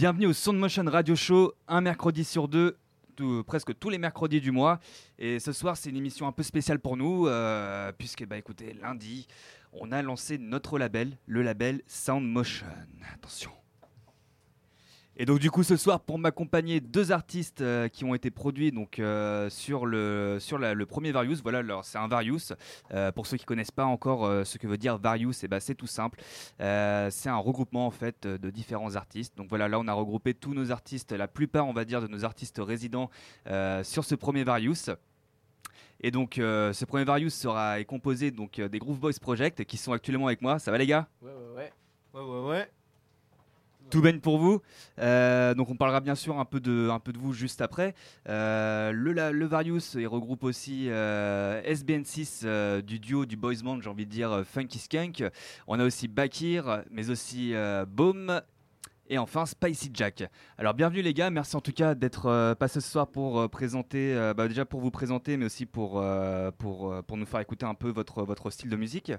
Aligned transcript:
Bienvenue 0.00 0.28
au 0.28 0.32
Sound 0.32 0.58
Motion 0.58 0.84
Radio 0.86 1.14
Show, 1.14 1.52
un 1.68 1.82
mercredi 1.82 2.24
sur 2.24 2.48
deux, 2.48 2.78
presque 3.46 3.78
tous 3.78 3.90
les 3.90 3.98
mercredis 3.98 4.40
du 4.40 4.50
mois. 4.50 4.80
Et 5.18 5.38
ce 5.38 5.52
soir, 5.52 5.76
c'est 5.76 5.90
une 5.90 5.96
émission 5.98 6.26
un 6.26 6.32
peu 6.32 6.42
spéciale 6.42 6.78
pour 6.80 6.96
nous, 6.96 7.26
euh, 7.26 7.92
puisque, 7.92 8.26
bah 8.26 8.38
écoutez, 8.38 8.72
lundi, 8.80 9.26
on 9.74 9.92
a 9.92 10.00
lancé 10.00 10.38
notre 10.38 10.78
label, 10.78 11.18
le 11.26 11.42
label 11.42 11.82
Sound 11.86 12.26
Motion. 12.26 12.64
Attention. 13.12 13.50
Et 15.20 15.26
donc 15.26 15.38
du 15.38 15.50
coup 15.50 15.62
ce 15.64 15.76
soir 15.76 16.00
pour 16.00 16.18
m'accompagner 16.18 16.80
deux 16.80 17.12
artistes 17.12 17.60
euh, 17.60 17.88
qui 17.88 18.06
ont 18.06 18.14
été 18.14 18.30
produits 18.30 18.72
donc 18.72 18.98
euh, 18.98 19.50
sur 19.50 19.84
le 19.84 20.38
sur 20.40 20.56
le 20.56 20.86
premier 20.86 21.12
Various. 21.12 21.42
Voilà, 21.42 21.62
c'est 21.82 21.98
un 21.98 22.08
Various. 22.08 22.54
Euh, 22.94 23.12
pour 23.12 23.26
ceux 23.26 23.36
qui 23.36 23.44
connaissent 23.44 23.70
pas 23.70 23.84
encore 23.84 24.46
ce 24.46 24.56
que 24.56 24.66
veut 24.66 24.78
dire 24.78 24.96
Various, 24.96 25.32
et 25.32 25.44
eh 25.44 25.48
ben, 25.48 25.60
c'est 25.60 25.74
tout 25.74 25.86
simple. 25.86 26.22
c'est 26.58 27.28
un 27.28 27.36
regroupement 27.36 27.86
en 27.86 27.90
fait 27.90 28.26
de 28.26 28.48
différents 28.48 28.96
artistes. 28.96 29.36
Donc 29.36 29.50
voilà, 29.50 29.68
là 29.68 29.78
on 29.78 29.88
a 29.88 29.92
regroupé 29.92 30.32
tous 30.32 30.54
nos 30.54 30.70
artistes, 30.70 31.12
la 31.12 31.28
plupart 31.28 31.68
on 31.68 31.74
va 31.74 31.84
dire 31.84 32.00
de 32.00 32.06
nos 32.06 32.24
artistes 32.24 32.58
résidents 32.58 33.10
sur 33.82 34.04
ce 34.04 34.14
premier 34.14 34.42
Various. 34.42 34.88
Et 36.00 36.10
donc 36.10 36.36
ce 36.36 36.84
premier 36.86 37.04
Various 37.04 37.28
sera 37.28 37.78
est 37.78 37.84
composé 37.84 38.30
donc 38.30 38.58
des 38.58 38.78
Groove 38.78 39.00
Boys 39.00 39.20
Project 39.20 39.66
qui 39.66 39.76
sont 39.76 39.92
actuellement 39.92 40.28
avec 40.28 40.40
moi. 40.40 40.58
Ça 40.58 40.70
va 40.70 40.78
les 40.78 40.86
gars? 40.86 41.08
Ouais 41.20 41.30
ouais 41.30 41.56
ouais. 41.56 41.72
Ouais 42.14 42.22
ouais 42.22 42.48
ouais. 42.48 42.79
Tout 43.90 44.00
baigne 44.00 44.20
pour 44.20 44.38
vous. 44.38 44.62
Euh, 44.98 45.54
donc 45.54 45.68
on 45.68 45.76
parlera 45.76 46.00
bien 46.00 46.14
sûr 46.14 46.38
un 46.38 46.44
peu 46.44 46.60
de, 46.60 46.88
un 46.90 47.00
peu 47.00 47.12
de 47.12 47.18
vous 47.18 47.32
juste 47.32 47.60
après. 47.60 47.94
Euh, 48.28 48.92
le, 48.92 49.12
le 49.32 49.46
Various 49.46 49.96
il 49.96 50.06
regroupe 50.06 50.44
aussi 50.44 50.86
euh, 50.88 51.60
SBN6 51.62 52.82
du 52.82 53.00
duo 53.00 53.26
du 53.26 53.36
boys 53.36 53.62
band, 53.64 53.80
j'ai 53.80 53.90
envie 53.90 54.06
de 54.06 54.10
dire 54.10 54.42
Funky 54.44 54.78
Skunk. 54.78 55.24
On 55.66 55.80
a 55.80 55.84
aussi 55.84 56.06
Bakir, 56.06 56.84
mais 56.90 57.10
aussi 57.10 57.52
Boom 57.88 58.40
et 59.08 59.18
enfin 59.18 59.44
Spicy 59.44 59.90
Jack. 59.92 60.22
Alors 60.56 60.74
bienvenue 60.74 61.02
les 61.02 61.12
gars, 61.12 61.30
merci 61.30 61.56
en 61.56 61.60
tout 61.60 61.72
cas 61.72 61.96
d'être 61.96 62.54
passé 62.54 62.80
ce 62.80 62.88
soir 62.88 63.08
pour 63.08 63.50
présenter, 63.50 64.14
bah, 64.36 64.46
déjà 64.46 64.64
pour 64.64 64.80
vous 64.80 64.92
présenter, 64.92 65.36
mais 65.36 65.46
aussi 65.46 65.66
pour, 65.66 66.04
pour, 66.58 67.02
pour 67.04 67.16
nous 67.16 67.26
faire 67.26 67.40
écouter 67.40 67.66
un 67.66 67.74
peu 67.74 67.90
votre, 67.90 68.22
votre 68.22 68.50
style 68.50 68.70
de 68.70 68.76
musique. 68.76 69.12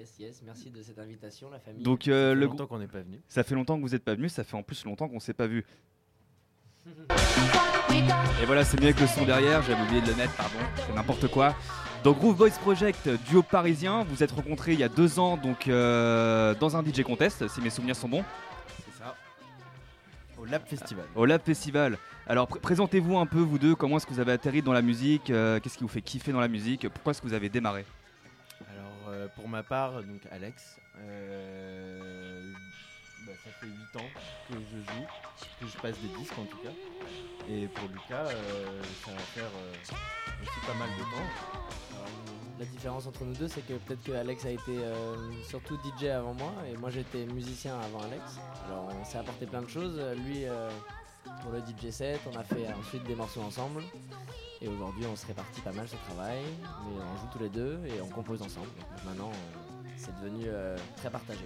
Yes, 0.00 0.18
yes, 0.18 0.42
merci 0.46 0.70
de 0.70 0.82
cette 0.82 0.98
invitation, 0.98 1.50
la 1.50 1.58
famille. 1.58 1.82
Donc, 1.82 2.08
euh, 2.08 2.30
ça 2.30 2.34
fait 2.34 2.40
le 2.40 2.46
longtemps 2.46 2.66
qu'on 2.66 2.78
n'est 2.78 2.86
pas 2.86 3.02
venu. 3.02 3.20
Ça 3.28 3.44
fait 3.44 3.54
longtemps 3.54 3.76
que 3.76 3.82
vous 3.82 3.90
n'êtes 3.90 4.02
pas 4.02 4.14
venu, 4.14 4.30
ça 4.30 4.44
fait 4.44 4.56
en 4.56 4.62
plus 4.62 4.82
longtemps 4.86 5.08
qu'on 5.08 5.16
ne 5.16 5.20
s'est 5.20 5.34
pas 5.34 5.46
vu. 5.46 5.66
Et 6.86 8.46
voilà, 8.46 8.64
c'est 8.64 8.80
mieux 8.80 8.86
avec 8.86 9.00
le 9.00 9.06
son 9.06 9.26
derrière, 9.26 9.60
j'avais 9.60 9.82
oublié 9.82 10.00
de 10.00 10.06
le 10.06 10.14
mettre, 10.14 10.34
pardon, 10.36 10.56
c'est 10.76 10.94
n'importe 10.94 11.28
quoi. 11.28 11.54
Donc 12.02 12.16
Groove 12.16 12.34
Boys 12.34 12.58
Project, 12.62 13.10
duo 13.28 13.42
parisien, 13.42 14.04
vous 14.04 14.22
êtes 14.22 14.30
rencontrés 14.30 14.72
il 14.72 14.80
y 14.80 14.84
a 14.84 14.88
deux 14.88 15.18
ans 15.18 15.36
donc 15.36 15.68
euh, 15.68 16.54
dans 16.54 16.78
un 16.78 16.82
DJ 16.82 17.02
Contest, 17.02 17.46
si 17.48 17.60
mes 17.60 17.68
souvenirs 17.68 17.94
sont 17.96 18.08
bons. 18.08 18.24
C'est 18.86 19.02
ça. 19.02 19.14
Au 20.38 20.46
Lab 20.46 20.62
Festival. 20.66 21.04
Au 21.14 21.26
Lab 21.26 21.42
Festival. 21.44 21.98
Alors 22.26 22.48
présentez-vous 22.48 23.18
un 23.18 23.26
peu 23.26 23.40
vous 23.40 23.58
deux, 23.58 23.74
comment 23.74 23.98
est-ce 23.98 24.06
que 24.06 24.14
vous 24.14 24.20
avez 24.20 24.32
atterri 24.32 24.62
dans 24.62 24.72
la 24.72 24.80
musique, 24.80 25.28
euh, 25.28 25.60
qu'est-ce 25.60 25.76
qui 25.76 25.84
vous 25.84 25.88
fait 25.88 26.00
kiffer 26.00 26.32
dans 26.32 26.40
la 26.40 26.48
musique, 26.48 26.88
pourquoi 26.88 27.10
est-ce 27.10 27.20
que 27.20 27.26
vous 27.26 27.34
avez 27.34 27.50
démarré? 27.50 27.84
Euh, 29.08 29.28
pour 29.34 29.48
ma 29.48 29.62
part, 29.62 30.02
donc 30.02 30.20
Alex, 30.30 30.76
euh, 30.98 32.52
bah, 33.26 33.32
ça 33.44 33.50
fait 33.52 33.66
8 33.66 34.00
ans 34.00 34.08
que 34.48 34.54
je 34.54 34.76
joue, 34.76 35.06
que 35.60 35.66
je 35.66 35.76
passe 35.78 35.98
des 35.98 36.18
disques 36.18 36.38
en 36.38 36.44
tout 36.44 36.58
cas. 36.58 36.72
Et 37.48 37.66
pour 37.68 37.88
Lucas, 37.88 38.26
euh, 38.26 38.82
ça 39.04 39.12
va 39.12 39.18
faire 39.18 39.50
aussi 40.42 40.66
pas 40.66 40.74
mal 40.74 40.88
de 40.90 41.02
temps. 41.02 42.06
la 42.58 42.64
différence 42.66 43.06
entre 43.06 43.24
nous 43.24 43.34
deux, 43.34 43.48
c'est 43.48 43.66
que 43.66 43.74
peut-être 43.74 44.02
que 44.02 44.12
Alex 44.12 44.44
a 44.44 44.50
été 44.50 44.78
surtout 45.48 45.78
DJ 45.78 46.04
avant 46.04 46.34
moi 46.34 46.52
et 46.70 46.76
moi 46.76 46.90
j'étais 46.90 47.24
musicien 47.26 47.78
avant 47.80 48.00
Alex. 48.00 48.38
Alors 48.66 48.88
on 49.00 49.04
s'est 49.04 49.18
apporté 49.18 49.46
plein 49.46 49.62
de 49.62 49.68
choses. 49.68 50.00
Lui, 50.24 50.44
pour 51.42 51.52
le 51.52 51.60
DJ 51.60 51.90
set, 51.90 52.20
on 52.32 52.38
a 52.38 52.44
fait 52.44 52.66
ensuite 52.78 53.04
des 53.04 53.14
morceaux 53.14 53.42
ensemble. 53.42 53.82
Et 54.62 54.68
aujourd'hui, 54.68 55.04
on 55.10 55.16
se 55.16 55.26
répartit 55.26 55.60
pas 55.62 55.72
mal 55.72 55.88
ce 55.88 55.96
travail, 56.08 56.40
mais 56.84 57.02
on 57.02 57.16
joue 57.16 57.26
tous 57.32 57.38
les 57.38 57.48
deux 57.48 57.80
et 57.86 58.00
on 58.02 58.08
compose 58.08 58.42
ensemble. 58.42 58.68
maintenant, 59.06 59.30
euh, 59.30 59.88
c'est 59.96 60.14
devenu 60.20 60.44
euh, 60.46 60.76
très 60.96 61.08
partagé. 61.08 61.40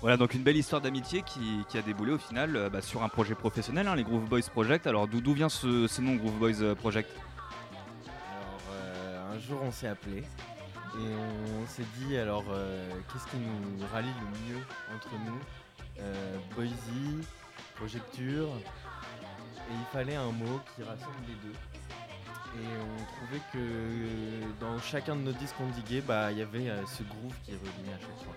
Voilà, 0.00 0.16
donc 0.16 0.34
une 0.34 0.42
belle 0.42 0.56
histoire 0.56 0.80
d'amitié 0.80 1.22
qui, 1.22 1.64
a 1.76 1.82
déboulé 1.82 2.12
au 2.12 2.18
final 2.18 2.54
euh, 2.54 2.70
bah, 2.70 2.80
sur 2.80 3.02
un 3.02 3.08
projet 3.08 3.34
professionnel, 3.34 3.88
hein, 3.88 3.96
les 3.96 4.04
Groove 4.04 4.28
Boys 4.28 4.48
Project. 4.52 4.86
Alors 4.86 5.08
d'où 5.08 5.34
vient 5.34 5.48
ce, 5.48 6.00
nom 6.00 6.14
Groove 6.14 6.38
Boys 6.38 6.74
Project? 6.76 7.10
Alors 8.30 9.32
un 9.32 9.38
jour 9.40 9.60
on 9.64 9.72
s'est 9.72 9.88
appelé 9.88 10.18
et 10.18 11.14
on 11.62 11.66
s'est 11.66 11.84
dit 11.98 12.16
alors 12.16 12.44
qu'est-ce 13.12 13.26
qui 13.26 13.36
nous 13.36 13.86
rallie 13.92 14.08
le 14.08 14.54
mieux 14.54 14.62
entre 14.94 15.10
nous? 15.26 15.38
Boise, 16.54 16.70
Projecture, 17.74 18.48
et 19.70 19.74
il 19.74 19.86
fallait 19.92 20.16
un 20.16 20.32
mot 20.32 20.60
qui 20.74 20.82
rassemble 20.82 21.26
les 21.28 21.34
deux. 21.34 21.56
Et 22.56 22.66
on 22.82 23.04
trouvait 23.14 23.42
que 23.52 24.60
dans 24.60 24.78
chacun 24.80 25.14
de 25.14 25.20
nos 25.20 25.32
disques 25.32 25.56
qu'on 25.56 25.68
diguait, 25.68 26.00
bah, 26.00 26.32
il 26.32 26.38
y 26.38 26.42
avait 26.42 26.68
euh, 26.68 26.84
ce 26.86 27.04
groove 27.04 27.34
qui 27.44 27.52
revenait 27.52 27.94
à 27.94 28.00
chaque 28.00 28.24
fois. 28.24 28.34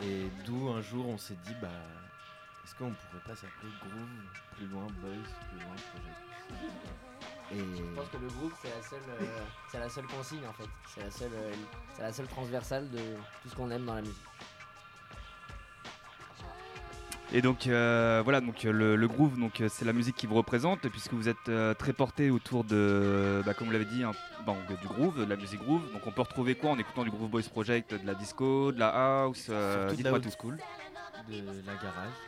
Et 0.00 0.28
d'où 0.44 0.68
un 0.68 0.80
jour 0.80 1.08
on 1.08 1.18
s'est 1.18 1.36
dit, 1.44 1.54
bah, 1.60 1.68
est-ce 2.64 2.74
qu'on 2.76 2.92
pourrait 2.92 3.24
pas 3.26 3.34
s'appeler 3.34 3.72
Groove 3.80 4.08
plus 4.56 4.66
loin 4.66 4.86
Boys, 5.00 5.28
plus 5.50 5.58
loin 5.58 5.74
Project 5.74 6.32
et... 7.50 7.58
Je 7.58 7.82
pense 7.94 8.08
que 8.08 8.16
le 8.16 8.28
groove 8.28 8.52
c'est 8.62 8.70
la 8.70 8.82
seule, 8.82 9.00
euh, 9.20 9.78
la 9.78 9.88
seule 9.88 10.06
consigne 10.06 10.46
en 10.46 10.52
fait. 10.52 10.68
C'est 10.94 11.00
la 11.00 11.36
euh, 11.36 11.52
c'est 11.94 12.02
la 12.02 12.12
seule 12.12 12.28
transversale 12.28 12.90
de 12.90 12.98
tout 13.42 13.48
ce 13.48 13.56
qu'on 13.56 13.70
aime 13.70 13.84
dans 13.84 13.94
la 13.94 14.00
musique. 14.00 14.16
Et 17.34 17.40
donc 17.40 17.66
euh, 17.66 18.20
voilà, 18.22 18.42
donc 18.42 18.66
euh, 18.66 18.96
le, 18.96 19.08
groove, 19.08 19.40
donc 19.40 19.62
euh, 19.62 19.68
c'est 19.70 19.86
la 19.86 19.94
musique 19.94 20.14
qui 20.14 20.26
vous 20.26 20.34
représente 20.34 20.86
puisque 20.90 21.14
vous 21.14 21.30
êtes 21.30 21.50
très 21.78 21.94
porté 21.94 22.30
autour 22.30 22.62
de, 22.62 23.42
bah, 23.46 23.54
comme 23.54 23.68
vous 23.68 23.72
l'avez 23.72 23.86
dit, 23.86 24.02
hein, 24.02 24.12
du 24.80 24.86
groove, 24.86 25.18
de 25.18 25.24
la 25.24 25.36
musique 25.36 25.60
groove. 25.60 25.82
Donc 25.94 26.06
on 26.06 26.10
peut 26.10 26.20
retrouver 26.20 26.54
quoi 26.54 26.72
en 26.72 26.78
écoutant 26.78 27.04
du 27.04 27.10
Groove 27.10 27.30
Boys 27.30 27.48
Project, 27.50 27.94
de 27.94 28.06
la 28.06 28.14
disco, 28.14 28.70
de 28.70 28.78
la 28.78 28.88
house, 29.22 29.50
dites-moi 29.94 30.20
tout. 30.20 30.30
school, 30.30 30.58
de 31.28 31.66
la 31.66 31.74
garage, 31.74 32.18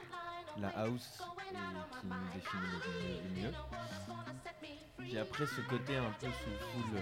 la 0.59 0.69
house 0.69 1.21
qui 1.51 2.07
nous 2.07 2.15
définit 2.35 2.63
le 3.37 3.43
mieux. 3.43 3.55
Puis 4.97 5.19
après 5.19 5.45
ce 5.47 5.61
côté 5.69 5.97
un 5.97 6.13
peu 6.19 6.27
soulful, 6.27 7.01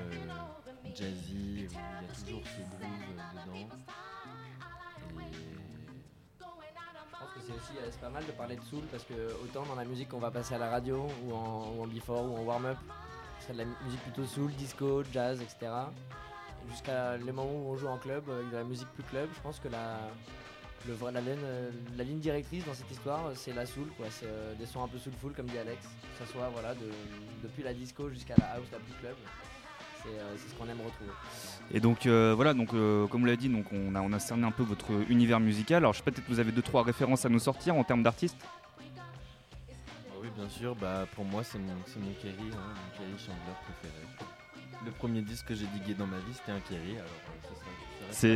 jazzy, 0.92 1.68
où 1.68 1.70
il 1.70 1.72
y 1.72 2.10
a 2.10 2.14
toujours 2.14 2.42
ce 2.46 2.76
groove 2.76 3.46
dedans. 3.46 3.68
C'est 7.46 7.52
aussi 7.52 7.72
euh, 7.78 7.90
pas 8.00 8.08
mal 8.08 8.24
de 8.24 8.32
parler 8.32 8.56
de 8.56 8.62
soul 8.62 8.82
parce 8.90 9.04
que 9.04 9.14
autant 9.42 9.64
dans 9.66 9.74
la 9.74 9.84
musique 9.84 10.08
qu'on 10.08 10.18
va 10.18 10.30
passer 10.30 10.54
à 10.54 10.58
la 10.58 10.70
radio 10.70 11.06
ou 11.24 11.34
en, 11.34 11.86
before 11.86 12.24
ou 12.24 12.36
en 12.36 12.42
warm-up, 12.42 12.78
c'est 13.40 13.52
de 13.52 13.58
la 13.58 13.64
musique 13.84 14.00
plutôt 14.02 14.24
soul, 14.24 14.52
disco, 14.52 15.02
jazz, 15.12 15.40
etc. 15.40 15.72
Jusqu'à 16.70 17.16
les 17.16 17.32
moments 17.32 17.50
où 17.52 17.72
on 17.72 17.76
joue 17.76 17.88
en 17.88 17.98
club 17.98 18.28
avec 18.30 18.50
de 18.50 18.56
la 18.56 18.64
musique 18.64 18.88
plus 18.94 19.02
club, 19.02 19.28
je 19.34 19.40
pense 19.40 19.58
que 19.58 19.68
la, 19.68 19.98
le, 20.86 20.94
ligne, 20.94 21.38
euh, 21.44 21.70
la 21.96 22.04
ligne 22.04 22.20
directrice 22.20 22.64
dans 22.64 22.74
cette 22.74 22.90
histoire, 22.90 23.32
c'est 23.34 23.52
la 23.52 23.66
soul, 23.66 23.88
quoi. 23.96 24.06
C'est 24.10 24.26
euh, 24.26 24.54
des 24.54 24.66
sons 24.66 24.84
un 24.84 24.88
peu 24.88 24.98
soulful 24.98 25.32
comme 25.32 25.46
dit 25.46 25.58
Alex, 25.58 25.82
que 25.84 26.24
ce 26.24 26.32
soit 26.32 26.48
voilà, 26.50 26.74
de, 26.74 26.90
depuis 27.42 27.62
la 27.62 27.74
disco 27.74 28.08
jusqu'à 28.10 28.34
la 28.38 28.52
house 28.52 28.66
la 28.70 28.78
plus 28.78 28.94
club. 29.00 29.16
Euh, 30.06 30.34
c'est 30.36 30.48
ce 30.50 30.54
qu'on 30.54 30.68
aime 30.68 30.80
retrouver. 30.80 31.10
Et 31.72 31.80
donc 31.80 32.06
euh, 32.06 32.32
voilà, 32.34 32.54
donc 32.54 32.74
euh, 32.74 33.06
comme 33.06 33.20
vous 33.20 33.26
l'avez 33.26 33.36
dit, 33.36 33.48
donc 33.48 33.66
on 33.72 33.94
a 33.94 34.00
on 34.00 34.12
a 34.12 34.18
cerné 34.18 34.46
un 34.46 34.50
peu 34.50 34.62
votre 34.62 34.90
univers 35.08 35.40
musical. 35.40 35.78
Alors 35.78 35.92
je 35.92 35.98
sais 35.98 36.04
peut-être 36.04 36.24
que 36.24 36.32
vous 36.32 36.40
avez 36.40 36.52
deux 36.52 36.62
trois 36.62 36.82
références 36.82 37.24
à 37.24 37.28
nous 37.28 37.38
sortir 37.38 37.76
en 37.76 37.84
termes 37.84 38.02
d'artistes. 38.02 38.36
Ah 38.88 40.14
oui, 40.20 40.28
bien 40.36 40.48
sûr. 40.48 40.74
Bah 40.74 41.06
pour 41.14 41.24
moi 41.24 41.44
c'est 41.44 41.58
mon 41.58 41.74
mon 41.74 42.12
Kerry, 42.20 42.34
hein, 42.52 42.74
mon 42.74 42.98
Kerry 42.98 43.18
chanteur 43.18 43.56
préféré. 43.64 44.04
Le 44.84 44.90
premier 44.90 45.22
disque 45.22 45.46
que 45.46 45.54
j'ai 45.54 45.66
digué 45.66 45.94
dans 45.94 46.06
ma 46.06 46.18
vie, 46.18 46.34
c'était 46.34 46.52
un 46.52 46.60
Kerry. 46.60 46.96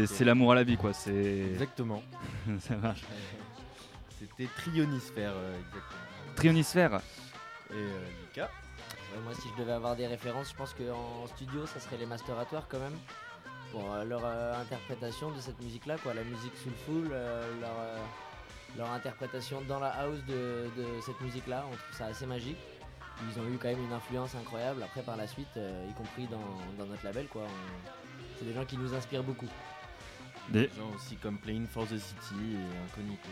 c'est 0.07 0.25
l'amour 0.25 0.53
à 0.53 0.55
la 0.55 0.63
vie, 0.63 0.77
quoi. 0.77 0.93
C'est 0.93 1.49
exactement. 1.53 2.03
ça 2.61 2.77
marche. 2.77 3.03
C'était 4.21 4.49
Trionisphère, 4.57 5.33
exactement. 5.59 6.37
Trionisphère. 6.37 7.01
Et 7.73 7.83
Lucas 8.23 8.49
moi, 9.25 9.35
si 9.35 9.49
je 9.49 9.61
devais 9.61 9.73
avoir 9.73 9.97
des 9.97 10.07
références, 10.07 10.51
je 10.51 10.55
pense 10.55 10.75
qu'en 10.75 11.27
studio, 11.27 11.67
ça 11.67 11.81
serait 11.81 11.97
les 11.97 12.07
Masteratoires 12.07 12.67
quand 12.69 12.79
même. 12.79 12.97
Pour 13.73 13.93
euh, 13.93 14.05
leur 14.05 14.23
euh, 14.25 14.61
interprétation 14.61 15.31
de 15.31 15.41
cette 15.41 15.61
musique-là, 15.61 15.97
quoi. 15.99 16.15
La 16.15 16.25
musique 16.25 16.57
soulful, 16.57 17.11
euh, 17.13 17.61
leur, 17.61 17.75
leur 18.77 18.93
interprétation 18.93 19.61
dans 19.63 19.81
la 19.81 19.89
house 19.89 20.21
de, 20.29 20.69
cette 21.05 21.21
musique-là, 21.21 21.65
on 21.67 21.77
trouve 21.77 21.97
ça 21.97 22.07
assez 22.07 22.27
magique. 22.27 22.59
Ils 23.31 23.41
ont 23.41 23.47
eu 23.49 23.57
quand 23.57 23.69
même 23.69 23.83
une 23.83 23.93
influence 23.93 24.35
incroyable 24.35 24.83
après 24.83 25.03
par 25.03 25.17
la 25.17 25.27
suite, 25.27 25.49
y 25.57 25.93
compris 25.95 26.27
dans, 26.27 26.85
notre 26.85 27.05
label, 27.05 27.27
quoi. 27.29 27.47
C'est 28.39 28.45
des 28.45 28.53
gens 28.53 28.65
qui 28.67 28.77
nous 28.77 28.93
inspirent 28.93 29.25
beaucoup. 29.25 29.49
Des 30.51 30.69
gens 30.77 30.95
aussi 30.95 31.17
comme 31.17 31.39
Playing 31.39 31.67
for 31.67 31.85
the 31.87 31.99
City 31.99 32.55
et 32.55 32.93
Incognito. 32.93 33.29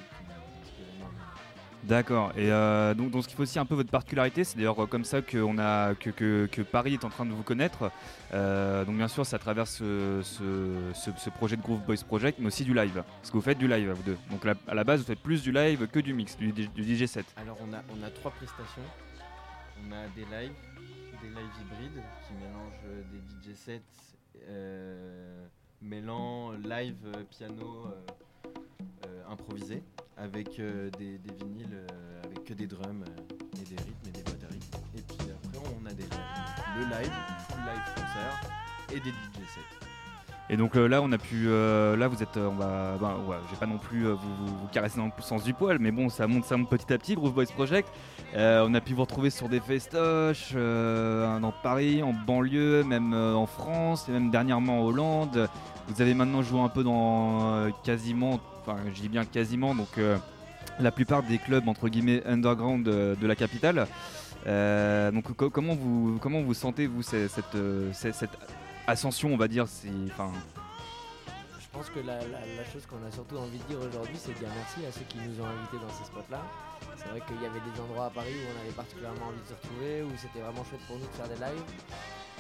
D'accord. 1.85 2.33
Et 2.37 2.51
euh, 2.51 2.95
donc, 2.95 3.13
ce 3.23 3.29
qu'il 3.29 3.37
faut 3.37 3.43
aussi 3.43 3.59
un 3.59 3.67
peu 3.67 3.75
votre 3.75 3.91
particularité, 3.91 4.43
c'est 4.43 4.57
d'ailleurs 4.57 4.83
euh, 4.83 4.87
comme 4.87 5.05
ça 5.05 5.21
que, 5.21 6.63
Paris 6.63 6.95
est 6.95 7.05
en 7.05 7.11
train 7.11 7.27
de 7.27 7.33
vous 7.33 7.43
connaître. 7.43 7.91
Euh, 8.33 8.85
donc 8.85 8.97
bien 8.97 9.09
sûr, 9.09 9.27
c'est 9.27 9.37
à 9.37 9.39
travers 9.39 9.67
ce, 9.67 10.21
ce- 10.23 11.31
projet 11.31 11.57
de 11.57 11.63
Groove 11.63 11.81
Boys 11.85 12.03
Project, 12.07 12.39
mais 12.39 12.47
aussi 12.47 12.65
du 12.65 12.73
live. 12.73 13.03
Parce 13.21 13.31
que 13.31 13.37
vous 13.37 13.43
faites 13.43 13.59
du 13.59 13.69
live, 13.69 13.91
vous 13.91 14.03
deux. 14.03 14.17
Donc 14.31 14.47
à 14.67 14.75
la 14.75 14.85
base, 14.85 15.01
vous 15.01 15.07
faites 15.07 15.21
plus 15.21 15.43
du 15.43 15.53
live 15.53 15.87
que 15.89 15.99
du 16.01 16.15
mix, 16.15 16.37
du, 16.39 16.53
DJ 16.53 17.07
set. 17.07 17.27
Alors 17.37 17.59
on 17.61 17.73
a, 17.75 17.83
on 17.99 18.03
a 18.03 18.11
trois 18.11 18.31
prestations. 18.31 18.83
On 19.87 19.93
a 19.93 20.07
des 20.17 20.23
lives, 20.23 20.53
des 21.21 21.29
lives 21.29 21.55
hybrides 21.61 22.03
qui 22.27 22.35
mélangent 22.35 23.07
des 23.13 23.53
DJ 23.53 23.55
sets 23.57 23.83
euh, 24.49 25.47
live, 25.83 26.97
piano, 27.31 27.89
improvisé, 29.31 29.83
avec 30.17 30.59
euh, 30.59 30.91
des, 30.99 31.19
vinyles 31.39 31.69
euh, 31.73 32.23
avec 32.25 32.45
que 32.45 32.55
des 32.55 32.67
drums 32.67 33.05
euh, 33.07 33.61
et 33.61 33.65
des 33.65 33.83
rythmes 33.83 34.09
et 34.09 34.11
des 34.11 34.23
batteries. 34.23 34.71
Et 34.97 35.03
puis 35.03 35.31
après 35.31 35.69
on 35.81 35.87
a 35.87 35.93
des 35.93 36.05
le 36.77 36.85
live, 36.87 37.13
full 37.49 37.61
live 37.61 37.95
concert 37.95 38.51
et 38.93 39.01
des 39.01 39.11
DJ 39.11 39.47
sets. 39.47 39.85
Et 40.51 40.59
donc 40.59 40.77
euh, 40.77 40.87
là, 40.87 41.01
on 41.01 41.11
a 41.13 41.17
pu, 41.17 41.49
euh, 41.49 41.97
là, 41.97 42.07
vous 42.07 42.23
êtes, 42.23 42.37
euh, 42.37 42.49
on 42.51 42.57
va, 42.57 42.97
ben, 43.01 43.17
j'ai 43.51 43.57
pas 43.57 43.67
non 43.67 43.79
plus 43.79 44.07
euh, 44.07 44.13
vous, 44.13 44.69
caresser 44.73 44.99
dans 44.99 45.07
le 45.07 45.23
sens 45.23 45.43
du 45.43 45.55
poil, 45.55 45.79
mais 45.79 45.91
bon, 45.91 46.11
ça 46.11 46.27
monte, 46.27 46.45
ça 46.45 46.59
monte 46.59 46.69
petit 46.69 46.93
à 46.93 46.99
petit, 46.99 47.15
Groove 47.15 47.33
Boys 47.33 47.47
Project. 47.47 47.89
Euh, 48.37 48.67
on 48.69 48.75
a 48.75 48.81
pu 48.83 48.93
vous 48.93 49.01
retrouver 49.01 49.31
sur 49.31 49.49
des 49.49 49.61
festoches, 49.61 50.53
euh, 50.55 51.39
dans 51.41 51.53
Paris, 51.63 52.03
en 52.03 52.13
banlieue, 52.13 52.85
même 52.85 53.15
euh, 53.15 53.35
en 53.35 53.47
France, 53.47 54.07
et 54.09 54.13
même 54.13 54.31
dernièrement 54.31 54.81
en 54.81 54.85
Hollande. 54.85 55.49
Vous 55.89 56.03
avez 56.03 56.13
maintenant 56.13 56.43
joué 56.43 56.61
un 56.61 56.69
peu 56.69 56.85
dans 56.85 57.55
euh, 57.55 57.71
quasiment, 57.83 58.39
enfin, 58.67 58.79
je 58.95 59.01
dis 59.01 59.09
bien 59.09 59.25
quasiment, 59.25 59.75
donc 59.75 59.99
euh, 59.99 60.17
la 60.81 60.91
plupart 60.91 61.23
des 61.23 61.39
clubs 61.39 61.69
entre 61.69 61.89
guillemets 61.89 62.23
underground 62.27 62.87
euh, 62.89 63.15
de 63.17 63.27
la 63.27 63.35
capitale. 63.37 63.87
Euh, 64.47 65.11
donc 65.11 65.35
co- 65.37 65.51
comment 65.51 65.75
vous, 65.75 66.19
comment 66.21 66.43
vous 66.43 66.55
sentez 66.55 66.87
vous 66.87 67.03
cette, 67.03 67.29
cette, 67.93 68.31
ascension, 68.87 69.33
on 69.33 69.37
va 69.39 69.49
dire. 69.49 69.67
Je 71.75 71.81
pense 71.83 71.91
que 71.91 72.07
la, 72.07 72.23
chose 72.71 72.87
qu'on 72.87 73.03
a 73.03 73.11
surtout 73.11 73.35
envie 73.35 73.59
de 73.59 73.67
dire 73.67 73.83
aujourd'hui, 73.83 74.15
c'est 74.15 74.31
dire 74.39 74.47
merci 74.55 74.87
à 74.87 74.95
ceux 74.95 75.03
qui 75.11 75.19
nous 75.19 75.43
ont 75.43 75.51
invités 75.51 75.83
dans 75.83 75.91
ces 75.91 76.07
spots-là. 76.07 76.39
C'est 76.95 77.11
vrai 77.11 77.19
qu'il 77.27 77.43
y 77.43 77.47
avait 77.51 77.59
des 77.67 77.75
endroits 77.83 78.07
à 78.07 78.11
Paris 78.15 78.31
où 78.31 78.47
on 78.47 78.63
avait 78.63 78.79
particulièrement 78.79 79.35
envie 79.35 79.43
de 79.43 79.51
se 79.51 79.59
retrouver, 79.59 80.07
où 80.07 80.15
c'était 80.15 80.39
vraiment 80.39 80.63
chouette 80.63 80.87
pour 80.87 81.03
nous 81.03 81.11
de 81.11 81.17
faire 81.19 81.27
des 81.27 81.35
lives. 81.35 81.67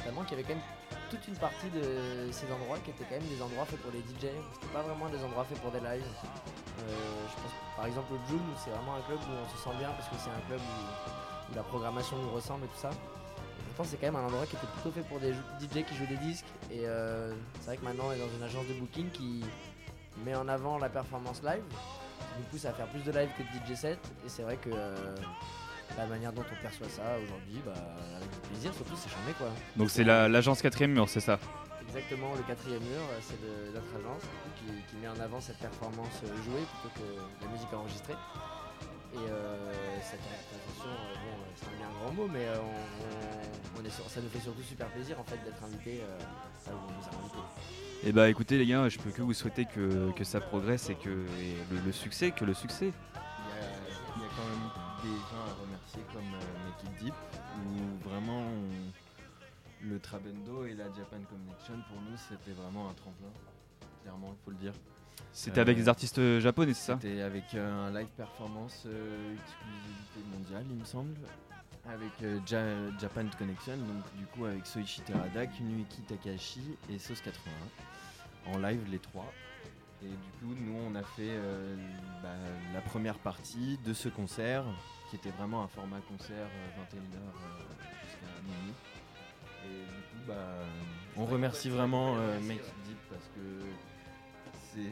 Tellement 0.06 0.22
qu'il 0.22 0.38
y 0.38 0.38
avait 0.38 0.46
quand 0.46 0.54
même 0.54 0.70
toute 1.10 1.26
une 1.26 1.34
partie 1.34 1.66
de 1.74 2.30
ces 2.30 2.46
endroits 2.46 2.78
qui 2.86 2.94
étaient 2.94 3.02
quand 3.10 3.18
même 3.18 3.26
des 3.26 3.42
endroits 3.42 3.66
faits 3.66 3.82
pour 3.82 3.90
les 3.90 4.06
DJ. 4.06 4.30
C'était 4.54 4.70
pas 4.70 4.86
vraiment 4.86 5.10
des 5.10 5.18
endroits 5.18 5.42
faits 5.50 5.58
pour 5.58 5.74
des 5.74 5.82
lives. 5.82 6.06
Euh, 6.86 7.26
je 7.26 7.34
pense 7.42 7.54
par 7.74 7.90
exemple 7.90 8.14
le 8.14 8.22
Joule, 8.30 8.46
c'est 8.62 8.70
vraiment 8.70 9.02
un 9.02 9.02
club 9.02 9.18
où 9.18 9.34
on 9.34 9.48
se 9.50 9.58
sent 9.58 9.74
bien 9.82 9.90
parce 9.98 10.14
que 10.14 10.14
c'est 10.14 10.30
un 10.30 10.46
club 10.46 10.62
où 10.62 11.58
la 11.58 11.66
programmation 11.66 12.22
nous 12.22 12.30
ressemble 12.30 12.70
et 12.70 12.70
tout 12.70 12.86
ça. 12.86 12.94
Pourtant 13.76 13.90
c'est 13.90 13.96
quand 13.96 14.06
même 14.12 14.16
un 14.22 14.26
endroit 14.26 14.46
qui 14.46 14.56
était 14.56 14.66
plutôt 14.66 14.90
fait 14.92 15.02
pour 15.08 15.18
des 15.20 15.32
DJ 15.32 15.84
qui 15.84 15.94
jouent 15.96 16.06
des 16.06 16.16
disques. 16.18 16.46
Et 16.70 16.82
euh, 16.86 17.32
c'est 17.60 17.66
vrai 17.66 17.76
que 17.76 17.84
maintenant 17.84 18.04
on 18.08 18.12
est 18.12 18.18
dans 18.18 18.28
une 18.36 18.42
agence 18.42 18.66
de 18.68 18.74
booking 18.74 19.10
qui 19.10 19.42
met 20.24 20.34
en 20.34 20.46
avant 20.48 20.78
la 20.78 20.88
performance 20.88 21.42
live, 21.42 21.62
qui 22.18 22.38
nous 22.38 22.44
pousse 22.50 22.64
à 22.66 22.72
faire 22.72 22.86
plus 22.86 23.02
de 23.02 23.10
live 23.10 23.28
que 23.36 23.42
de 23.42 23.74
DJ 23.74 23.76
set. 23.76 23.98
Et 24.24 24.28
c'est 24.28 24.42
vrai 24.42 24.56
que 24.58 24.70
euh, 24.72 24.94
la 25.98 26.06
manière 26.06 26.32
dont 26.32 26.44
on 26.48 26.62
perçoit 26.62 26.88
ça 26.88 27.02
aujourd'hui, 27.22 27.60
bah, 27.66 27.72
avec 28.16 28.30
du 28.30 28.48
plaisir, 28.48 28.72
surtout 28.74 28.94
c'est 28.96 29.10
charmé 29.10 29.32
quoi. 29.32 29.48
Donc 29.76 29.90
c'est 29.90 30.04
la- 30.04 30.28
l'agence 30.28 30.62
quatrième 30.62 30.92
mur, 30.92 31.08
c'est 31.08 31.20
ça? 31.20 31.38
Exactement, 31.88 32.32
le 32.34 32.42
quatrième 32.42 32.82
mur, 32.82 33.00
euh, 33.10 33.18
c'est 33.20 33.38
notre 33.74 33.86
agence 33.98 34.22
qui, 34.56 34.64
qui 34.88 34.96
met 35.02 35.08
en 35.08 35.18
avant 35.20 35.40
cette 35.40 35.58
performance 35.58 36.22
jouée 36.44 36.62
plutôt 36.80 36.94
que 36.94 37.44
la 37.44 37.50
musique 37.52 37.72
enregistrée. 37.72 38.14
Et 39.14 39.30
euh, 39.30 40.00
cette 40.02 40.20
interprétation, 40.20 40.90
euh, 40.90 41.14
bon, 41.14 41.34
euh, 41.38 41.46
c'est 41.54 41.66
un 41.66 41.76
bien 41.78 41.88
grand 42.00 42.12
mot, 42.12 42.28
mais 42.32 42.46
euh, 42.46 42.56
on, 42.60 43.78
on- 43.78 43.80
on 43.80 43.84
est 43.84 43.90
sur- 43.90 44.08
ça 44.10 44.20
nous 44.20 44.28
fait 44.28 44.40
surtout 44.40 44.62
super 44.62 44.88
plaisir 44.88 45.18
en 45.20 45.24
fait 45.24 45.36
d'être 45.44 45.62
invité 45.62 46.00
euh, 46.02 46.18
là 46.66 46.72
où 46.74 46.78
on 46.88 46.92
nous 46.92 47.04
a 47.06 47.20
invités. 47.20 47.38
Et 48.08 48.12
bah 48.12 48.28
écoutez 48.28 48.58
les 48.58 48.66
gars, 48.66 48.88
je 48.88 48.98
peux 48.98 49.10
que 49.10 49.22
vous 49.22 49.32
souhaiter 49.34 49.64
que, 49.66 50.10
que 50.12 50.24
ça 50.24 50.40
progresse 50.40 50.90
et 50.90 50.94
que 50.96 51.08
et 51.10 51.56
le, 51.70 51.78
le 51.86 51.92
succès, 51.92 52.32
que 52.32 52.44
le 52.44 52.54
succès. 52.54 52.92
Il 52.92 53.20
y, 53.20 53.64
a, 53.64 53.70
il 54.16 54.22
y 54.22 54.24
a 54.24 54.28
quand 54.36 54.46
même 54.50 54.70
des 55.04 55.18
gens 55.30 55.42
à 55.46 55.54
remercier 55.62 56.02
comme 56.12 56.34
euh, 56.34 56.66
Make 56.66 56.82
It 56.84 57.04
Deep, 57.04 57.14
où 57.64 58.08
vraiment 58.08 58.40
on- 58.42 58.92
le 59.88 59.98
Trabendo 60.00 60.64
et 60.64 60.72
la 60.74 60.84
Japan 60.86 61.20
Connection 61.28 61.74
pour 61.88 62.00
nous 62.00 62.16
c'était 62.28 62.52
vraiment 62.58 62.88
un 62.88 62.94
tremplin, 62.94 63.28
clairement 64.02 64.34
il 64.38 64.44
faut 64.44 64.50
le 64.50 64.56
dire. 64.56 64.72
C'était 65.36 65.58
Euh, 65.58 65.62
avec 65.62 65.76
des 65.76 65.88
artistes 65.88 66.38
japonais, 66.38 66.74
c'est 66.74 66.92
ça 66.92 66.98
C'était 67.00 67.20
avec 67.20 67.54
euh, 67.54 67.88
un 67.88 67.90
live 67.92 68.06
performance 68.16 68.84
euh, 68.86 69.34
exclusivité 69.34 70.20
mondiale 70.32 70.64
il 70.70 70.76
me 70.76 70.84
semble, 70.84 71.14
avec 71.86 72.12
euh, 72.22 72.38
Ja- 72.46 72.96
Japan 73.00 73.24
Connection, 73.36 73.76
donc 73.76 74.04
du 74.16 74.26
coup 74.26 74.44
avec 74.44 74.64
Soichi 74.64 75.00
Terada, 75.02 75.46
Kunuiki 75.46 76.02
Takashi 76.02 76.76
et 76.88 76.98
Sauce 77.00 77.20
81, 77.20 78.52
en 78.54 78.58
live 78.58 78.80
les 78.90 78.98
trois. 79.00 79.30
Et 80.02 80.06
du 80.08 80.14
coup, 80.40 80.54
nous, 80.60 80.76
on 80.86 80.94
a 80.96 81.02
fait 81.02 81.30
euh, 81.30 81.76
bah, 82.22 82.28
la 82.74 82.80
première 82.82 83.18
partie 83.18 83.78
de 83.86 83.92
ce 83.94 84.08
concert, 84.10 84.64
qui 85.10 85.16
était 85.16 85.30
vraiment 85.30 85.62
un 85.64 85.68
format 85.68 85.98
concert 86.08 86.46
21h 86.92 87.00
jusqu'à 88.04 88.42
minuit. 88.44 88.74
Et 89.64 89.68
du 89.68 90.02
coup, 90.02 90.24
bah, 90.28 90.34
on 91.16 91.24
remercie 91.24 91.70
vraiment 91.70 92.16
euh, 92.18 92.38
Make 92.40 92.58
It 92.58 92.74
Deep 92.86 92.98
parce 93.08 93.24
que 93.34 93.40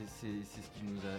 c'est 0.06 0.62
ce 0.62 0.70
qui 0.78 0.84
nous 0.84 0.98
a, 0.98 1.16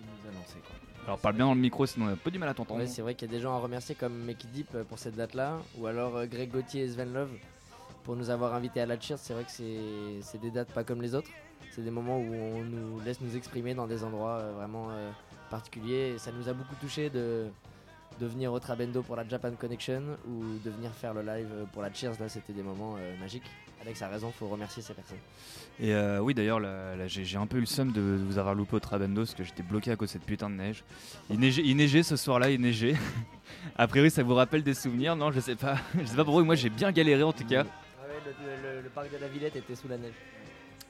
nous 0.00 0.38
lancé. 0.38 0.58
Quoi. 0.60 0.76
Alors 1.06 1.18
parle 1.18 1.36
bien 1.36 1.46
dans 1.46 1.54
le 1.54 1.60
micro, 1.60 1.86
sinon 1.86 2.06
on 2.06 2.08
a 2.08 2.12
un 2.12 2.16
peu 2.16 2.30
du 2.30 2.38
mal 2.38 2.48
à 2.48 2.54
t'entendre. 2.54 2.80
Ouais, 2.80 2.86
c'est 2.86 3.02
vrai 3.02 3.14
qu'il 3.14 3.30
y 3.30 3.34
a 3.34 3.36
des 3.36 3.40
gens 3.40 3.54
à 3.54 3.58
remercier 3.58 3.94
comme 3.94 4.24
Make 4.24 4.44
It 4.44 4.52
Deep 4.52 4.74
euh, 4.74 4.84
pour 4.84 4.98
cette 4.98 5.16
date-là, 5.16 5.58
ou 5.78 5.86
alors 5.86 6.16
euh, 6.16 6.26
Greg 6.26 6.50
Gauthier 6.50 6.84
et 6.84 6.88
Sven 6.88 7.12
Love 7.12 7.30
pour 8.04 8.16
nous 8.16 8.30
avoir 8.30 8.54
invités 8.54 8.80
à 8.80 8.86
la 8.86 8.98
Cheers. 8.98 9.18
C'est 9.18 9.34
vrai 9.34 9.44
que 9.44 9.50
c'est 9.50 10.40
des 10.40 10.50
dates 10.50 10.72
pas 10.72 10.84
comme 10.84 11.02
les 11.02 11.14
autres. 11.14 11.30
C'est 11.70 11.82
des 11.82 11.90
moments 11.90 12.18
où 12.18 12.34
on 12.34 12.62
nous 12.62 13.00
laisse 13.00 13.20
nous 13.20 13.36
exprimer 13.36 13.74
dans 13.74 13.86
des 13.86 14.02
endroits 14.02 14.38
euh, 14.38 14.52
vraiment 14.52 14.88
euh, 14.90 15.10
particuliers. 15.50 16.14
Et 16.14 16.18
ça 16.18 16.32
nous 16.32 16.48
a 16.48 16.52
beaucoup 16.52 16.74
touché 16.80 17.10
de, 17.10 17.46
de 18.20 18.26
venir 18.26 18.52
au 18.52 18.60
Trabendo 18.60 19.02
pour 19.02 19.16
la 19.16 19.26
Japan 19.26 19.52
Connection 19.58 20.02
ou 20.28 20.58
de 20.64 20.70
venir 20.70 20.92
faire 20.92 21.14
le 21.14 21.22
live 21.22 21.48
pour 21.72 21.80
la 21.82 21.92
Cheers. 21.92 22.12
Là, 22.20 22.28
c'était 22.28 22.52
des 22.52 22.62
moments 22.62 22.96
euh, 22.98 23.16
magiques. 23.18 23.44
Alex 23.80 24.02
a 24.02 24.08
raison, 24.08 24.30
faut 24.30 24.46
remercier 24.48 24.82
ces 24.82 24.92
personnes. 24.92 25.16
Et 25.80 25.94
euh, 25.94 26.18
oui 26.20 26.34
d'ailleurs, 26.34 26.60
j'ai 27.06 27.24
j'ai 27.24 27.38
un 27.38 27.46
peu 27.46 27.56
eu 27.56 27.60
le 27.60 27.66
seum 27.66 27.92
de, 27.92 28.00
de 28.00 28.22
vous 28.24 28.36
avoir 28.36 28.54
loupé 28.54 28.76
au 28.76 28.80
Trabendo 28.80 29.22
parce 29.22 29.34
que 29.34 29.42
j'étais 29.42 29.62
bloqué 29.62 29.90
à 29.90 29.96
cause 29.96 30.08
de 30.08 30.12
cette 30.12 30.24
putain 30.26 30.50
de 30.50 30.54
neige. 30.56 30.84
Il 31.30 31.40
neigeait, 31.40 31.62
il 31.64 31.74
neigeait 31.76 32.02
ce 32.02 32.16
soir-là, 32.16 32.50
il 32.50 32.60
neigeait. 32.60 32.94
a 33.76 33.86
priori 33.88 34.10
ça 34.10 34.22
vous 34.22 34.34
rappelle 34.34 34.62
des 34.62 34.74
souvenirs 34.74 35.16
Non, 35.16 35.32
je 35.32 35.40
sais 35.40 35.56
pas. 35.56 35.76
je 35.98 36.04
sais 36.04 36.16
pas 36.16 36.24
pourquoi, 36.24 36.44
moi 36.44 36.56
j'ai 36.56 36.68
bien 36.68 36.92
galéré 36.92 37.22
en 37.22 37.32
tout 37.32 37.46
cas. 37.46 37.64
Ah 37.66 38.06
ouais, 38.06 38.32
le, 38.44 38.76
le- 38.76 38.82
le 38.82 38.88
parc 38.90 39.10
de 39.10 39.16
la 39.16 39.28
Villette 39.28 39.56
était 39.56 39.74
sous 39.74 39.88
la 39.88 39.96
neige. 39.96 40.12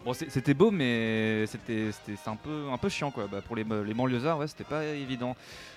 Bon, 0.03 0.15
c'était 0.15 0.55
beau, 0.55 0.71
mais 0.71 1.45
c'était 1.47 1.91
un 2.27 2.37
peu, 2.37 2.69
un 2.73 2.79
peu 2.79 2.89
chiant 2.89 3.11
quoi. 3.11 3.27
Bah, 3.27 3.43
pour 3.43 3.55
les, 3.55 3.65
les 3.65 3.93
banlieusards, 3.93 4.39
ouais, 4.39 4.49
c'était 4.49 4.65
pas 4.65 4.83
évident. 4.85 5.37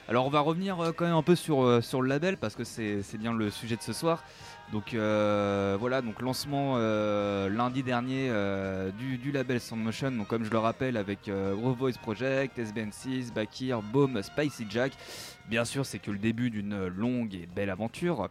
Alors, 0.09 0.25
on 0.25 0.29
va 0.29 0.41
revenir 0.41 0.79
euh, 0.79 0.91
quand 0.91 1.05
même 1.05 1.15
un 1.15 1.23
peu 1.23 1.35
sur, 1.35 1.63
euh, 1.63 1.81
le 1.93 2.07
label 2.07 2.35
parce 2.35 2.55
que 2.55 2.63
c'est 2.63 3.17
bien 3.17 3.33
le 3.33 3.49
sujet 3.49 3.75
de 3.77 3.81
ce 3.81 3.93
soir. 3.93 4.23
Donc 4.71 4.93
euh, 4.93 5.77
voilà, 5.79 6.01
donc 6.01 6.21
lancement 6.21 6.77
lundi 6.77 7.83
dernier 7.83 8.31
du, 8.97 9.31
label 9.31 9.59
Soundmotion. 9.59 10.25
Comme 10.27 10.45
je 10.45 10.51
le 10.51 10.57
rappelle 10.57 10.97
avec 10.97 11.29
Raw 11.29 11.73
Voice 11.73 11.99
Project, 12.01 12.57
SBN6, 12.57 13.33
Bakir, 13.33 13.81
Boom, 13.81 14.21
Spicy 14.23 14.65
Jack. 14.69 14.93
Bien 15.49 15.65
sûr, 15.65 15.85
c'est 15.85 15.99
que 15.99 16.11
le 16.11 16.17
début 16.17 16.49
d'une 16.49 16.87
longue 16.87 17.35
et 17.35 17.47
belle 17.53 17.69
aventure. 17.69 18.29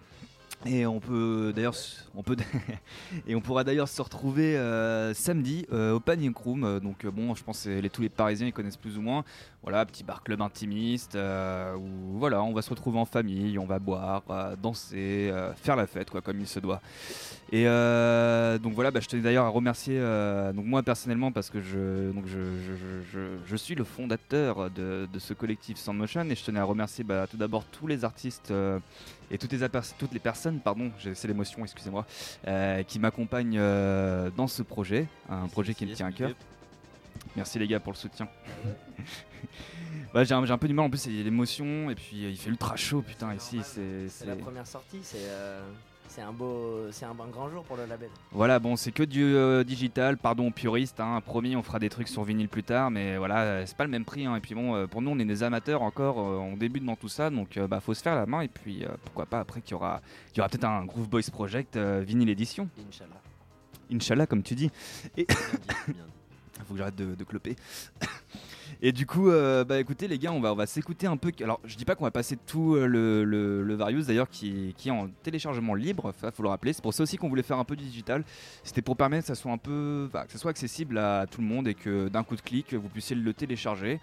Et 0.64 0.86
on 0.86 1.00
peut 1.00 1.52
d'ailleurs, 1.54 1.74
on 2.14 2.22
peut 2.22 2.36
et 3.26 3.34
on 3.34 3.40
pourra 3.40 3.64
d'ailleurs 3.64 3.88
se 3.88 4.00
retrouver 4.00 4.56
euh, 4.56 5.12
samedi 5.12 5.66
euh, 5.72 5.94
au 5.94 5.98
Panic 6.00 6.36
Room. 6.36 6.62
Euh, 6.62 6.78
Donc 6.78 7.04
bon, 7.06 7.34
je 7.34 7.42
pense 7.42 7.64
que 7.64 7.88
tous 7.88 8.02
les 8.02 8.08
Parisiens 8.08 8.46
ils 8.46 8.52
connaissent 8.52 8.76
plus 8.76 8.96
ou 8.96 9.02
moins. 9.02 9.24
Voilà, 9.64 9.84
petit 9.86 10.02
bar 10.04 10.22
club 10.24 10.40
intimiste 10.40 11.14
euh, 11.14 11.74
où 11.76 12.18
voilà, 12.18 12.42
on 12.42 12.52
va 12.52 12.62
se 12.62 12.70
retrouver 12.70 12.98
en 12.98 13.04
famille, 13.04 13.58
on 13.58 13.66
va 13.66 13.78
boire, 13.78 14.22
danser, 14.60 15.32
faire 15.56 15.76
la 15.76 15.86
fête 15.86 16.10
quoi, 16.10 16.20
comme 16.20 16.40
il 16.40 16.48
se 16.48 16.58
doit. 16.60 16.80
Et 17.52 17.64
donc 18.62 18.72
voilà, 18.74 18.90
bah, 18.90 19.00
je 19.00 19.08
tenais 19.08 19.22
d'ailleurs 19.22 19.44
à 19.44 19.48
remercier 19.50 20.00
donc 20.54 20.64
moi 20.64 20.82
personnellement 20.82 21.30
parce 21.32 21.50
que 21.50 21.60
je 21.60 22.10
donc 22.12 22.24
je, 22.26 22.38
je, 23.12 23.18
je- 23.46 23.56
suis 23.56 23.74
le 23.76 23.84
fondateur 23.84 24.68
de, 24.70 25.06
de 25.12 25.18
ce 25.20 25.32
collectif 25.34 25.76
Soundmotion 25.76 26.22
et 26.28 26.34
je 26.34 26.44
tenais 26.44 26.58
à 26.58 26.64
remercier 26.64 27.04
bah, 27.04 27.26
tout 27.30 27.36
d'abord 27.36 27.64
tous 27.66 27.86
les 27.86 28.04
artistes 28.04 28.52
et 29.32 29.38
toutes 29.38 29.52
les, 29.52 29.62
apers- 29.62 29.94
toutes 29.98 30.12
les 30.12 30.20
personnes, 30.20 30.60
pardon, 30.60 30.92
c'est 31.14 31.26
l'émotion, 31.26 31.62
excusez-moi, 31.64 32.06
euh, 32.46 32.82
qui 32.82 32.98
m'accompagnent 32.98 33.56
euh, 33.58 34.30
dans 34.36 34.46
ce 34.46 34.62
projet, 34.62 35.08
un 35.28 35.48
projet 35.48 35.74
qui 35.74 35.86
me 35.86 35.94
tient 35.94 36.06
à 36.06 36.12
cœur. 36.12 36.30
Merci 37.34 37.58
les 37.58 37.66
gars 37.66 37.80
pour 37.80 37.92
le 37.92 37.98
soutien. 37.98 38.28
J'ai 40.14 40.34
un, 40.34 40.58
peu 40.58 40.68
du 40.68 40.74
mal 40.74 40.84
en 40.86 40.90
plus, 40.90 41.06
il 41.06 41.16
y 41.16 41.20
a 41.20 41.24
l'émotion 41.24 41.90
et 41.90 41.94
puis 41.94 42.24
euh, 42.26 42.30
il 42.30 42.36
fait 42.36 42.50
ultra 42.50 42.76
chaud 42.76 43.00
putain 43.02 43.34
ici. 43.34 43.60
C'est 43.64 44.08
C'est 44.08 44.26
la 44.26 44.34
c'est- 44.34 44.40
première 44.40 44.66
sortie, 44.66 44.98
c'est 45.02 45.16
euh, 45.20 45.62
c'est 46.14 46.20
un 46.20 46.32
beau, 46.32 46.88
c'est 46.90 47.06
un, 47.06 47.14
bon 47.14 47.26
grand 47.28 47.48
jour 47.48 47.64
pour 47.64 47.78
le 47.78 47.86
label. 47.86 48.10
Voilà, 48.32 48.58
bon, 48.58 48.76
c'est 48.76 48.92
que 48.92 49.02
du 49.02 49.24
euh, 49.24 49.64
digital, 49.64 50.18
pardon 50.18 50.50
puriste, 50.50 51.00
hein, 51.00 51.22
promis, 51.24 51.56
on 51.56 51.62
fera 51.62 51.78
des 51.78 51.88
trucs 51.88 52.08
sur 52.08 52.22
vinyle 52.22 52.50
plus 52.50 52.62
tard, 52.62 52.90
mais 52.90 53.16
voilà, 53.16 53.40
euh, 53.40 53.62
c'est 53.64 53.76
pas 53.76 53.84
le 53.84 53.90
même 53.90 54.04
prix. 54.04 54.26
hein. 54.26 54.36
Et 54.36 54.40
puis 54.40 54.54
bon, 54.54 54.74
euh, 54.74 54.86
pour 54.86 55.00
nous, 55.00 55.10
on 55.10 55.18
est 55.18 55.24
des 55.24 55.42
amateurs 55.42 55.80
encore, 55.80 56.18
on 56.18 56.54
débute 56.56 56.84
dans 56.84 56.96
tout 56.96 57.08
ça, 57.08 57.30
donc 57.30 57.58
bah, 57.58 57.80
faut 57.80 57.94
se 57.94 58.02
faire 58.02 58.14
la 58.14 58.26
main, 58.26 58.42
et 58.42 58.48
puis 58.48 58.84
pourquoi 59.04 59.24
pas 59.24 59.40
après 59.40 59.62
qu'il 59.62 59.72
y 59.72 59.74
aura, 59.74 60.02
il 60.34 60.38
y 60.38 60.40
aura 60.40 60.50
peut-être 60.50 60.64
un 60.64 60.84
Groove 60.84 61.08
Boys 61.08 61.30
Project 61.32 61.78
vinyle 61.78 62.28
édition. 62.28 62.68
Inch'Allah. 62.88 63.20
Inch'Allah, 63.90 64.26
comme 64.26 64.42
tu 64.42 64.54
dis. 64.54 64.70
Bien 65.16 65.24
dit, 65.24 65.34
bien 65.86 66.04
dit. 66.04 66.64
Faut 66.66 66.74
que 66.74 66.78
j'arrête 66.78 66.96
de, 66.96 67.14
de 67.14 67.24
cloper. 67.24 67.56
Et 68.84 68.90
du 68.90 69.06
coup, 69.06 69.30
euh, 69.30 69.62
bah 69.62 69.78
écoutez 69.78 70.08
les 70.08 70.18
gars, 70.18 70.32
on 70.32 70.40
va, 70.40 70.52
on 70.52 70.56
va 70.56 70.66
s'écouter 70.66 71.06
un 71.06 71.16
peu. 71.16 71.30
Alors, 71.40 71.60
je 71.64 71.76
dis 71.76 71.84
pas 71.84 71.94
qu'on 71.94 72.02
va 72.02 72.10
passer 72.10 72.36
tout 72.36 72.74
euh, 72.74 72.86
le, 72.86 73.22
le, 73.22 73.74
Various 73.76 74.06
d'ailleurs 74.06 74.28
qui, 74.28 74.74
est 74.84 74.90
en 74.90 75.08
téléchargement 75.22 75.74
libre, 75.74 76.12
ça 76.20 76.32
faut 76.32 76.42
le 76.42 76.48
rappeler. 76.48 76.72
C'est 76.72 76.82
pour 76.82 76.92
ça 76.92 77.04
aussi 77.04 77.16
qu'on 77.16 77.28
voulait 77.28 77.44
faire 77.44 77.58
un 77.58 77.64
peu 77.64 77.76
du 77.76 77.84
digital. 77.84 78.24
C'était 78.64 78.82
pour 78.82 78.96
permettre 78.96 79.22
que 79.22 79.28
ça 79.28 79.40
soit 79.40 79.52
un 79.52 79.56
peu, 79.56 80.10
que 80.12 80.32
ça 80.32 80.38
soit 80.38 80.50
accessible 80.50 80.98
à 80.98 81.26
tout 81.30 81.40
le 81.40 81.46
monde 81.46 81.68
et 81.68 81.74
que 81.74 82.08
d'un 82.08 82.24
coup 82.24 82.34
de 82.34 82.40
clic, 82.40 82.74
vous 82.74 82.88
puissiez 82.88 83.14
le 83.14 83.32
télécharger 83.32 84.00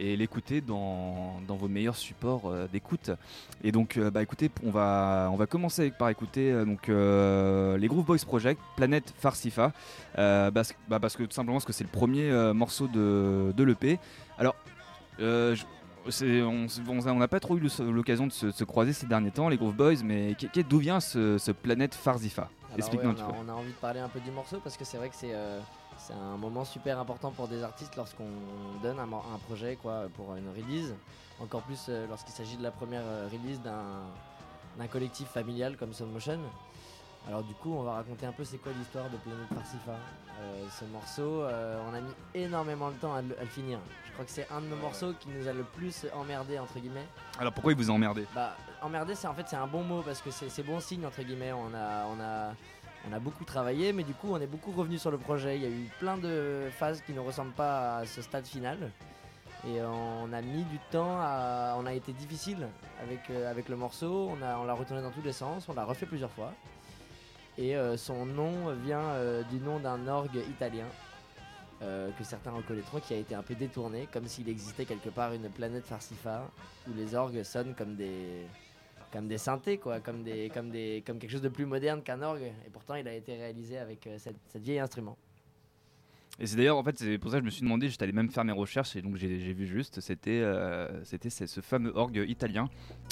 et 0.00 0.16
l'écouter 0.16 0.60
dans, 0.60 1.40
dans 1.46 1.56
vos 1.56 1.68
meilleurs 1.68 1.96
supports 1.96 2.42
euh, 2.46 2.66
d'écoute. 2.72 3.10
Et 3.64 3.72
donc, 3.72 3.96
euh, 3.96 4.10
bah 4.10 4.22
écoutez, 4.22 4.50
on 4.64 4.70
va, 4.70 5.28
on 5.32 5.36
va 5.36 5.46
commencer 5.46 5.90
par 5.90 6.08
écouter 6.08 6.52
euh, 6.52 6.64
donc 6.64 6.88
les 7.80 7.88
Groove 7.88 8.04
Boys 8.04 8.18
Project, 8.26 8.60
Planète 8.76 9.12
Farsifa, 9.18 9.72
parce, 10.14 10.74
bah, 10.88 11.00
parce 11.00 11.16
que 11.16 11.24
tout 11.24 11.32
simplement 11.32 11.56
parce 11.56 11.64
que 11.64 11.72
c'est 11.72 11.84
le 11.84 11.90
premier 11.90 12.30
morceau 12.54 12.86
de, 12.88 13.52
de 13.56 13.64
l'EP. 13.64 13.98
Alors, 14.38 14.54
je- 15.18 15.64
on 17.10 17.14
n'a 17.16 17.28
pas 17.28 17.40
trop 17.40 17.56
eu 17.58 17.68
l'occasion 17.80 18.26
de 18.26 18.32
se, 18.32 18.46
de 18.46 18.50
se 18.52 18.64
croiser 18.64 18.92
ces 18.92 19.06
derniers 19.06 19.30
temps, 19.30 19.48
les 19.48 19.56
Groove 19.58 19.74
Boys, 19.74 20.02
mais 20.04 20.34
d'où 20.68 20.78
vient 20.78 21.00
ce, 21.00 21.36
ce 21.38 21.52
Planète 21.52 21.94
Farsifa? 21.94 22.48
Alors 22.68 22.78
Explique-nous 22.78 23.10
ouais, 23.10 23.20
un 23.20 23.24
on, 23.24 23.30
petit 23.30 23.30
a, 23.30 23.42
peu. 23.42 23.46
on 23.46 23.48
a 23.48 23.52
envie 23.54 23.72
de 23.72 23.76
parler 23.76 24.00
un 24.00 24.08
peu 24.08 24.20
du 24.20 24.30
morceau 24.30 24.58
parce 24.62 24.76
que 24.76 24.84
c'est 24.84 24.96
vrai 24.98 25.08
que 25.08 25.14
c'est 25.16 25.32
euh, 25.32 25.58
c'est 26.08 26.14
un 26.14 26.38
moment 26.38 26.64
super 26.64 26.98
important 26.98 27.30
pour 27.30 27.48
des 27.48 27.62
artistes 27.62 27.94
lorsqu'on 27.96 28.30
donne 28.82 28.98
un, 28.98 29.38
projet 29.46 29.76
quoi, 29.76 30.06
pour 30.14 30.34
une 30.36 30.48
release. 30.48 30.94
Encore 31.38 31.60
plus 31.62 31.86
euh, 31.90 32.06
lorsqu'il 32.08 32.32
s'agit 32.32 32.56
de 32.56 32.62
la 32.62 32.70
première 32.70 33.02
euh, 33.04 33.28
release 33.30 33.60
d'un 33.60 34.86
collectif 34.86 35.28
familial 35.28 35.76
comme 35.76 35.90
Motion. 36.10 36.40
Alors 37.28 37.42
du 37.42 37.52
coup, 37.52 37.74
on 37.74 37.82
va 37.82 37.92
raconter 37.92 38.24
un 38.24 38.32
peu 38.32 38.42
c'est 38.42 38.56
quoi 38.56 38.72
l'histoire 38.72 39.04
de 39.10 39.18
Planète 39.18 39.48
Farsifa. 39.54 39.98
Euh, 40.40 40.66
ce 40.70 40.84
morceau, 40.86 41.42
euh, 41.42 41.78
on 41.90 41.94
a 41.94 42.00
mis 42.00 42.12
énormément 42.34 42.90
de 42.90 42.96
temps 42.96 43.14
à 43.14 43.20
le, 43.20 43.36
à 43.38 43.42
le 43.42 43.48
finir. 43.48 43.78
Je 44.06 44.12
crois 44.12 44.24
que 44.24 44.30
c'est 44.30 44.46
un 44.50 44.62
de 44.62 44.66
nos 44.66 44.76
morceaux 44.76 45.12
qui 45.20 45.28
nous 45.28 45.46
a 45.46 45.52
le 45.52 45.64
plus 45.64 46.06
emmerdé 46.14 46.58
entre 46.58 46.78
guillemets. 46.78 47.06
Alors 47.38 47.52
pourquoi 47.52 47.72
il 47.72 47.78
vous 47.78 47.90
a 47.90 47.92
emmerdé? 47.92 48.24
Bah, 48.34 48.56
emmerder, 48.80 49.14
c'est 49.14 49.26
en 49.26 49.34
fait 49.34 49.46
c'est 49.46 49.56
un 49.56 49.66
bon 49.66 49.82
mot 49.82 50.00
parce 50.02 50.22
que 50.22 50.30
c'est 50.30 50.48
c'est 50.48 50.62
bon 50.62 50.80
signe 50.80 51.04
entre 51.04 51.22
guillemets. 51.22 51.52
On 51.52 51.74
a, 51.74 52.06
on 52.06 52.20
a, 52.20 52.54
on 53.08 53.12
a 53.12 53.18
beaucoup 53.18 53.44
travaillé, 53.44 53.92
mais 53.92 54.02
du 54.02 54.14
coup, 54.14 54.28
on 54.30 54.40
est 54.40 54.46
beaucoup 54.46 54.72
revenu 54.72 54.98
sur 54.98 55.10
le 55.10 55.18
projet. 55.18 55.56
Il 55.56 55.62
y 55.62 55.66
a 55.66 55.70
eu 55.70 55.88
plein 55.98 56.16
de 56.16 56.68
phases 56.72 57.02
qui 57.02 57.12
ne 57.12 57.20
ressemblent 57.20 57.52
pas 57.52 57.98
à 57.98 58.06
ce 58.06 58.22
stade 58.22 58.46
final. 58.46 58.90
Et 59.66 59.80
on 59.82 60.32
a 60.32 60.40
mis 60.40 60.62
du 60.64 60.78
temps 60.90 61.18
à. 61.20 61.74
On 61.78 61.86
a 61.86 61.92
été 61.92 62.12
difficile 62.12 62.68
avec, 63.02 63.28
euh, 63.30 63.52
le 63.68 63.76
morceau. 63.76 64.30
On 64.30 64.64
l'a 64.64 64.74
retourné 64.74 65.02
dans 65.02 65.10
tous 65.10 65.22
les 65.22 65.32
sens. 65.32 65.68
On 65.68 65.74
l'a 65.74 65.84
refait 65.84 66.06
plusieurs 66.06 66.30
fois. 66.30 66.52
Et 67.58 67.76
euh, 67.76 67.96
son 67.96 68.24
nom 68.24 68.72
vient 68.84 69.00
euh, 69.00 69.42
du 69.44 69.58
nom 69.58 69.80
d'un 69.80 70.06
orgue 70.06 70.36
italien. 70.48 70.86
euh, 71.82 72.10
que 72.18 72.24
certains 72.24 72.50
reconnaîtront 72.50 73.00
qui 73.00 73.14
a 73.14 73.16
été 73.16 73.34
un 73.34 73.42
peu 73.42 73.54
détourné, 73.54 74.08
comme 74.12 74.26
s'il 74.26 74.48
existait 74.48 74.84
quelque 74.84 75.10
part 75.10 75.32
une 75.32 75.48
planète 75.48 75.86
Farsifa 75.86 76.50
où 76.88 76.94
les 76.94 77.14
orgues 77.14 77.42
sonnent 77.42 77.74
comme 77.74 77.94
des 77.94 78.46
comme 79.12 79.28
des 79.28 79.38
synthés 79.38 79.78
quoi, 79.78 80.00
comme 80.00 80.22
des 80.22 80.50
comme 80.50 80.70
des 80.70 81.02
comme 81.06 81.18
quelque 81.18 81.30
chose 81.30 81.42
de 81.42 81.48
plus 81.48 81.66
moderne 81.66 82.02
qu'un 82.02 82.20
orgue. 82.22 82.52
Et 82.66 82.70
pourtant, 82.70 82.94
il 82.94 83.06
a 83.08 83.14
été 83.14 83.36
réalisé 83.36 83.78
avec 83.78 84.06
euh, 84.06 84.16
cette, 84.18 84.36
cette 84.48 84.62
vieille 84.62 84.78
instrument. 84.80 85.16
Et 86.40 86.46
c'est 86.46 86.56
d'ailleurs, 86.56 86.76
en 86.78 86.84
fait, 86.84 86.96
c'est 86.96 87.18
pour 87.18 87.32
ça 87.32 87.38
que 87.38 87.40
je 87.42 87.46
me 87.46 87.50
suis 87.50 87.62
demandé, 87.62 87.88
j'étais 87.88 88.04
allé 88.04 88.12
même 88.12 88.30
faire 88.30 88.44
mes 88.44 88.52
recherches 88.52 88.94
et 88.94 89.02
donc 89.02 89.16
j'ai 89.16 89.26
vu 89.52 89.66
juste, 89.66 90.00
c'était 90.00 90.40
euh, 90.40 91.04
c'était 91.04 91.30
ce 91.30 91.60
fameux 91.60 91.92
orgue 91.96 92.24
italien. 92.28 92.68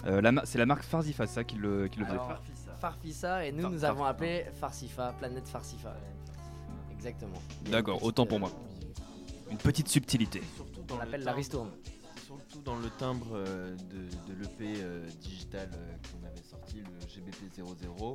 Euh, 0.06 0.22
c'est 0.44 0.58
la 0.58 0.66
marque 0.66 0.84
Farsifa, 0.84 1.26
ça, 1.26 1.42
qui 1.42 1.56
le, 1.56 1.88
qui 1.88 1.98
le 1.98 2.04
faisait. 2.04 2.14
Alors, 2.18 2.40
Farfisa 2.78 3.44
et 3.44 3.50
nous 3.50 3.62
Far- 3.62 3.70
nous 3.72 3.84
avons 3.84 4.04
appelé 4.04 4.44
Farsifa, 4.60 5.12
planète 5.18 5.48
Farsifa. 5.48 5.96
Exactement. 6.92 7.42
D'accord, 7.64 8.00
autant 8.04 8.26
pour 8.26 8.36
euh, 8.36 8.40
moi. 8.40 8.50
Une 9.50 9.58
petite 9.58 9.88
subtilité. 9.88 10.40
Surtout 10.54 10.82
On 10.94 10.98
l'appelle 10.98 11.24
la 11.24 11.32
ristourne. 11.32 11.70
Surtout 12.36 12.60
dans 12.62 12.76
le 12.76 12.90
timbre 12.90 13.28
euh, 13.32 13.74
de, 13.90 14.34
l'EP 14.34 14.80
euh, 14.82 15.06
digital 15.22 15.70
euh, 15.72 15.96
qu'on 16.10 16.26
avait 16.26 16.42
sorti, 16.42 16.80
le 16.80 17.08
GBP 17.08 17.50
00, 17.54 18.14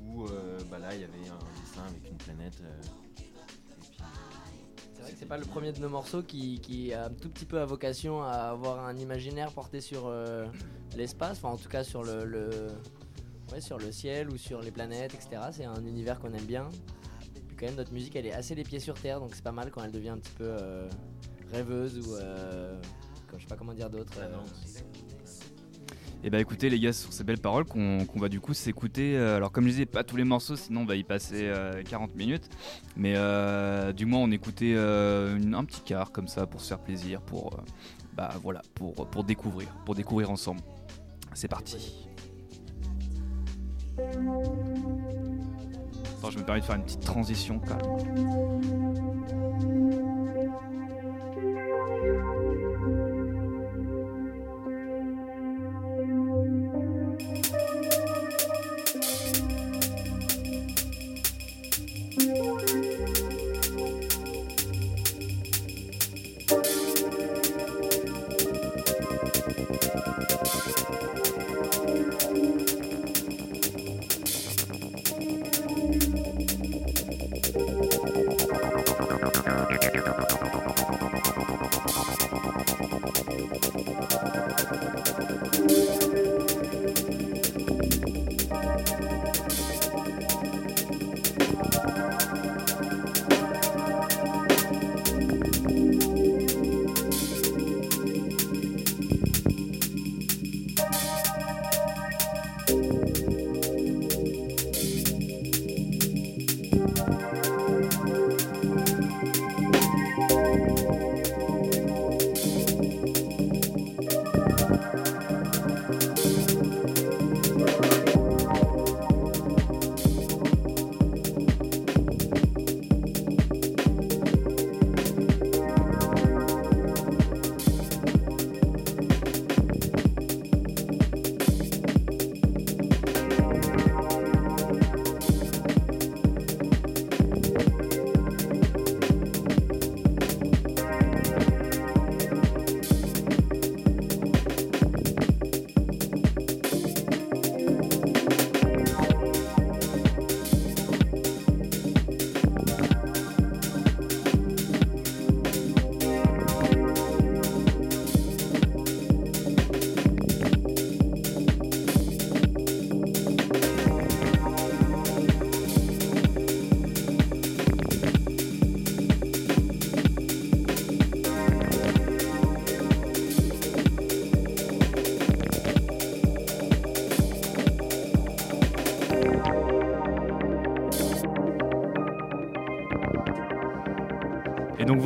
où 0.00 0.24
bah 0.70 0.78
là 0.78 0.94
il 0.94 1.00
y 1.02 1.04
avait 1.04 1.28
un 1.28 1.60
dessin 1.60 1.82
avec 1.86 2.10
une 2.10 2.16
planète. 2.16 2.54
et 2.60 3.22
C'est 4.94 5.02
vrai 5.02 5.12
que 5.12 5.18
c'est 5.18 5.26
pas 5.26 5.36
le 5.36 5.44
premier 5.44 5.72
de 5.72 5.80
nos 5.80 5.90
morceaux 5.90 6.22
qui, 6.22 6.92
a 6.94 7.06
un 7.06 7.10
tout 7.10 7.28
petit 7.28 7.44
peu 7.44 7.60
à 7.60 7.66
vocation 7.66 8.22
à 8.22 8.50
avoir 8.50 8.86
un 8.86 8.96
imaginaire 8.96 9.52
porté 9.52 9.80
sur 9.82 10.10
l'espace, 10.96 11.38
enfin 11.38 11.48
en 11.50 11.56
tout 11.56 11.68
cas 11.68 11.84
sur 11.84 12.04
le, 12.04 12.68
ouais, 13.52 13.60
sur 13.60 13.78
le 13.78 13.92
ciel 13.92 14.30
ou 14.30 14.38
sur 14.38 14.62
les 14.62 14.70
planètes, 14.70 15.14
etc. 15.14 15.42
C'est 15.52 15.64
un 15.64 15.84
univers 15.84 16.20
qu'on 16.20 16.32
aime 16.32 16.46
bien. 16.46 16.70
Puis 17.48 17.56
quand 17.56 17.66
même 17.66 17.76
notre 17.76 17.92
musique 17.92 18.16
elle 18.16 18.26
est 18.26 18.34
assez 18.34 18.54
les 18.54 18.64
pieds 18.64 18.80
sur 18.80 18.94
terre, 18.94 19.20
donc 19.20 19.34
c'est 19.34 19.44
pas 19.44 19.52
mal 19.52 19.70
quand 19.70 19.82
elle 19.82 19.92
devient 19.92 20.10
un 20.10 20.18
petit 20.18 20.34
peu 20.38 20.56
rêveuse 21.52 21.98
ou 21.98 22.14
euh, 22.16 22.80
je 23.34 23.40
sais 23.42 23.46
pas 23.48 23.56
comment 23.56 23.74
dire 23.74 23.90
d'autre. 23.90 24.12
euh, 24.18 24.36
Et 26.24 26.30
bah 26.30 26.40
écoutez 26.40 26.70
les 26.70 26.80
gars, 26.80 26.92
sur 26.92 27.12
ces 27.12 27.22
belles 27.24 27.38
paroles 27.40 27.64
qu'on 27.64 28.04
va 28.16 28.28
du 28.28 28.40
coup 28.40 28.54
s'écouter. 28.54 29.16
euh, 29.16 29.36
alors 29.36 29.52
comme 29.52 29.64
je 29.64 29.70
disais, 29.70 29.86
pas 29.86 30.02
tous 30.04 30.16
les 30.16 30.24
morceaux, 30.24 30.56
sinon 30.56 30.80
on 30.82 30.84
va 30.86 30.96
y 30.96 31.04
passer 31.04 31.42
euh, 31.48 31.82
40 31.82 32.14
minutes. 32.16 32.48
Mais 32.96 33.14
euh, 33.16 33.92
du 33.92 34.06
moins 34.06 34.20
on 34.20 34.30
écoutait 34.30 34.74
euh, 34.76 35.36
une- 35.36 35.54
un 35.54 35.64
petit 35.64 35.82
quart 35.82 36.10
comme 36.12 36.28
ça 36.28 36.46
pour 36.46 36.60
se 36.60 36.68
faire 36.68 36.80
plaisir, 36.80 37.20
pour 37.20 37.54
euh, 37.54 37.62
bah 38.14 38.30
voilà, 38.42 38.62
pour, 38.74 38.94
pour 38.94 39.24
découvrir, 39.24 39.68
pour 39.84 39.94
découvrir 39.94 40.30
ensemble. 40.30 40.60
C'est 41.34 41.48
parti. 41.48 42.08
Attends, 46.18 46.30
je 46.30 46.38
me 46.38 46.44
permets 46.44 46.60
de 46.60 46.64
faire 46.64 46.76
une 46.76 46.84
petite 46.84 47.00
transition 47.04 47.60
quand 47.60 47.76
même. 47.76 49.25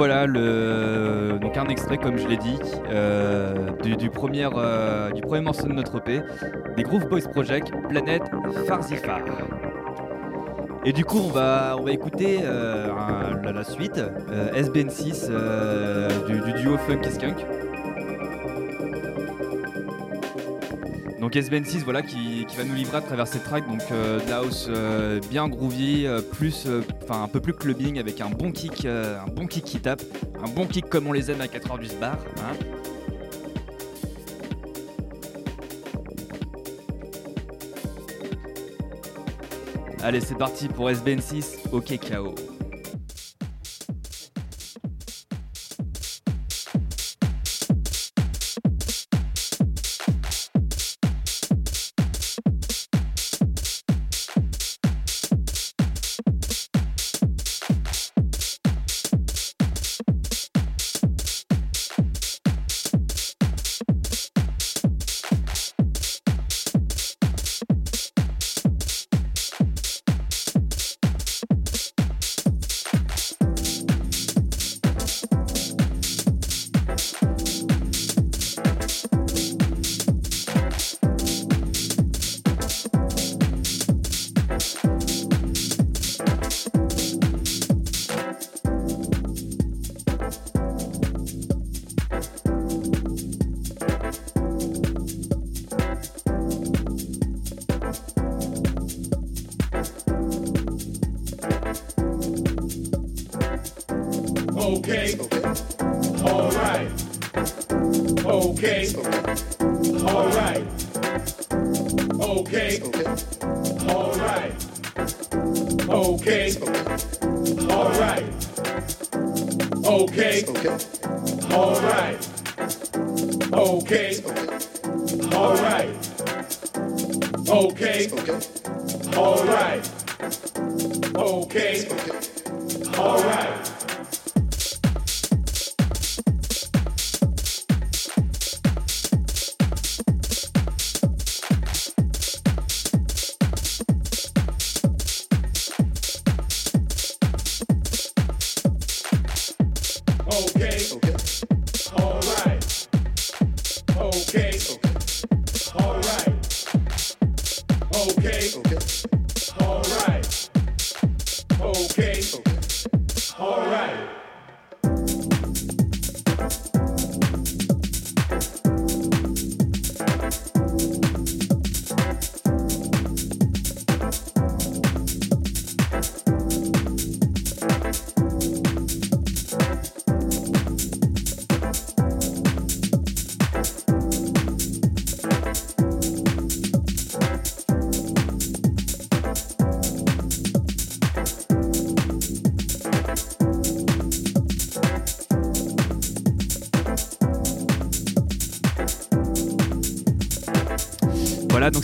Voilà, 0.00 0.26
donc 0.26 1.58
un 1.58 1.66
extrait, 1.66 1.98
comme 1.98 2.16
je 2.16 2.26
l'ai 2.26 2.38
dit, 2.38 2.58
euh, 2.90 3.70
du, 3.82 4.08
premier, 4.08 4.48
euh, 4.56 5.10
du 5.10 5.20
premier 5.20 5.42
morceau 5.42 5.66
de 5.66 5.74
notre 5.74 5.98
EP, 5.98 6.22
des 6.74 6.82
Groove 6.84 7.06
Boys 7.06 7.28
Project, 7.30 7.70
Planète 7.86 8.22
Farzifar. 8.66 9.20
Et 10.86 10.94
du 10.94 11.04
coup, 11.04 11.18
on 11.18 11.28
va, 11.28 11.76
écouter 11.88 12.38
euh, 12.42 12.88
la, 13.42 13.62
suite, 13.62 14.02
SBN6 14.54 15.28
du, 16.26 16.40
du, 16.50 16.62
duo 16.62 16.78
Funk 16.78 17.02
et 17.04 17.10
Skunk. 17.10 17.44
Donc 21.32 21.44
SBN6 21.44 21.84
voilà 21.84 22.02
qui, 22.02 22.44
va 22.56 22.64
nous 22.64 22.74
livrer 22.74 22.96
à 22.96 23.00
travers 23.02 23.28
cette 23.28 23.44
track 23.44 23.64
donc 23.68 23.82
euh, 23.92 24.18
de 24.18 24.28
la 24.28 24.38
house 24.38 24.66
euh, 24.68 25.20
bien 25.30 25.46
groovy, 25.46 26.04
euh, 26.04 26.20
plus 26.20 26.66
un 27.08 27.28
peu 27.28 27.38
plus 27.38 27.52
clubbing 27.52 28.00
avec 28.00 28.20
un 28.20 28.30
bon 28.30 28.50
kick, 28.50 28.84
un 28.84 29.28
bon 29.32 29.46
kick 29.46 29.62
qui 29.62 29.78
tape, 29.78 30.02
un 30.42 30.48
bon 30.48 30.66
kick 30.66 30.88
comme 30.88 31.06
on 31.06 31.12
les 31.12 31.30
aime 31.30 31.40
à 31.40 31.46
4 31.46 31.70
heures 31.70 31.78
du 31.78 31.86
bar. 32.00 32.18
Hein. 32.38 32.56
Allez 40.02 40.20
c'est 40.20 40.36
parti 40.36 40.66
pour 40.66 40.90
SBN6, 40.90 41.70
ok 41.70 41.96
KO. 42.10 42.49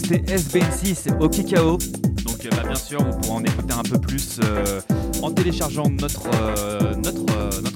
C'était 0.06 0.36
SBN6 0.36 1.18
au 1.18 1.28
Kikao. 1.28 1.78
Donc 2.24 2.44
euh, 2.44 2.50
bah, 2.50 2.62
bien 2.64 2.74
sûr, 2.74 3.02
vous 3.02 3.18
pourrez 3.18 3.38
en 3.38 3.44
écouter 3.44 3.74
un 3.74 3.82
peu 3.82 3.98
plus 3.98 4.38
euh, 4.44 4.80
en 5.22 5.30
téléchargeant 5.32 5.88
notre, 5.88 6.28
euh, 6.34 6.92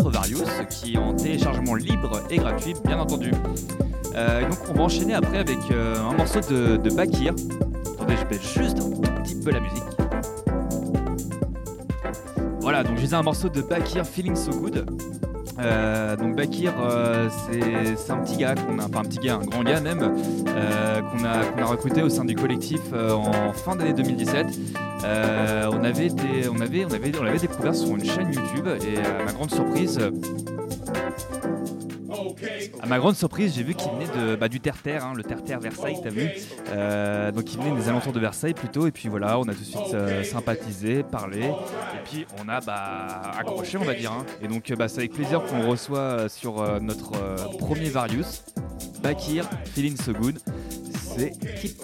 Varius, 0.05 0.43
qui 0.71 0.95
est 0.95 0.99
en 0.99 1.14
téléchargement 1.14 1.75
libre 1.75 2.21
et 2.31 2.37
gratuit, 2.38 2.75
bien 2.85 2.99
entendu. 2.99 3.31
donc 3.31 4.59
on 4.69 4.75
va 4.75 4.83
enchaîner 4.83 5.14
après 5.14 5.38
avec 5.38 5.59
un 5.71 6.12
morceau 6.14 6.40
de, 6.40 6.77
de 6.77 6.90
Bakir. 6.90 7.33
Attendez, 7.95 8.16
je 8.16 8.27
baisse 8.27 8.55
juste 8.55 8.79
un 8.81 9.23
petit 9.23 9.37
peu 9.37 9.53
la 9.53 9.61
musique. 9.61 9.85
Voilà, 12.61 12.83
donc 12.83 12.99
j'ai 12.99 13.14
un 13.14 13.23
morceau 13.23 13.49
de 13.49 13.62
Bakir 13.62 14.05
Feeling 14.05 14.35
So 14.35 14.51
Good. 14.51 14.85
Euh, 15.62 16.16
donc 16.16 16.37
Bakir, 16.37 16.73
euh, 16.81 17.29
c'est 17.51 18.12
un 18.12 18.18
petit 18.18 18.37
gars 18.37 18.51
a, 18.51 18.55
enfin 18.55 19.01
un 19.01 19.05
petit 19.05 19.18
gars, 19.18 19.37
un 19.37 19.44
grand 19.44 19.62
gars 19.62 19.81
même, 19.81 20.14
euh, 20.49 21.01
qu'on 21.03 21.25
a, 21.25 21.66
recruté 21.66 22.03
au 22.03 22.09
sein 22.09 22.25
du 22.25 22.35
collectif 22.35 22.81
en 22.92 23.53
fin 23.53 23.77
d'année 23.77 23.92
2017. 23.92 24.46
on 25.05 25.85
avait 25.85 26.07
été, 26.07 26.49
on 26.53 26.61
avait, 26.61 26.85
on 26.85 26.92
avait, 26.92 27.12
on 27.18 27.23
l'avait 27.23 27.38
découvert 27.38 27.75
sur 27.75 27.88
une 27.88 28.05
chaîne 28.05 28.33
YouTube 28.33 28.68
et 28.85 28.99
à 28.99 29.25
ma 29.25 29.33
grande 29.33 29.51
surprise, 29.51 30.01
ma 32.90 32.98
grande 32.98 33.14
surprise, 33.14 33.55
j'ai 33.55 33.62
vu 33.62 33.74
qu'il 33.74 33.88
venait 33.92 34.09
de, 34.09 34.35
bah, 34.35 34.48
du 34.48 34.59
Terre-Terre, 34.59 35.05
hein, 35.05 35.12
le 35.14 35.22
Terre-Terre 35.22 35.61
Versailles, 35.61 36.00
t'as 36.03 36.11
vu 36.11 36.29
euh, 36.70 37.31
Donc 37.31 37.55
il 37.55 37.61
venait 37.61 37.74
des 37.81 37.88
alentours 37.88 38.12
de 38.12 38.18
Versailles 38.18 38.53
plutôt, 38.53 38.88
et 38.88 38.90
puis 38.90 39.09
voilà, 39.09 39.38
on 39.38 39.44
a 39.44 39.55
tout 39.55 39.61
de 39.61 39.64
suite 39.64 39.94
euh, 39.94 40.24
sympathisé, 40.24 41.05
parlé, 41.05 41.44
et 41.44 42.05
puis 42.05 42.26
on 42.42 42.48
a 42.48 42.61
bah, 42.61 43.31
accroché, 43.38 43.79
on 43.79 43.85
va 43.85 43.94
dire. 43.94 44.11
Hein. 44.11 44.26
Et 44.42 44.48
donc 44.48 44.72
bah, 44.72 44.88
c'est 44.88 44.98
avec 44.98 45.12
plaisir 45.12 45.40
qu'on 45.44 45.70
reçoit 45.70 45.98
euh, 45.98 46.29
sur 46.29 46.81
notre 46.81 47.12
premier 47.59 47.90
Varius, 47.90 48.42
Bakir, 49.05 49.48
Feeling 49.66 49.96
So 49.96 50.12
Good. 50.12 50.40
C'est 51.14 51.33
qui 51.61 51.76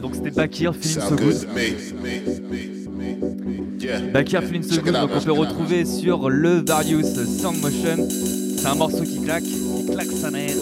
Voilà, 0.00 0.14
donc 0.14 0.14
c'était 0.14 0.30
Bakir, 0.30 0.74
Feeling 0.76 1.08
So 1.08 1.16
good. 1.16 1.48
Bakir, 4.12 4.44
Feeling 4.44 4.62
So 4.62 4.80
Good, 4.80 4.92
donc 4.92 5.10
on 5.12 5.20
peut 5.20 5.32
retrouver 5.32 5.84
sur 5.84 6.30
le 6.30 6.62
Various 6.64 7.02
Sound 7.02 7.60
Motion. 7.60 8.08
C'est 8.56 8.66
un 8.66 8.76
morceau 8.76 9.02
qui 9.02 9.20
claque, 9.20 9.42
qui 9.42 9.86
claque 9.90 10.12
sa 10.12 10.30
mère. 10.30 10.54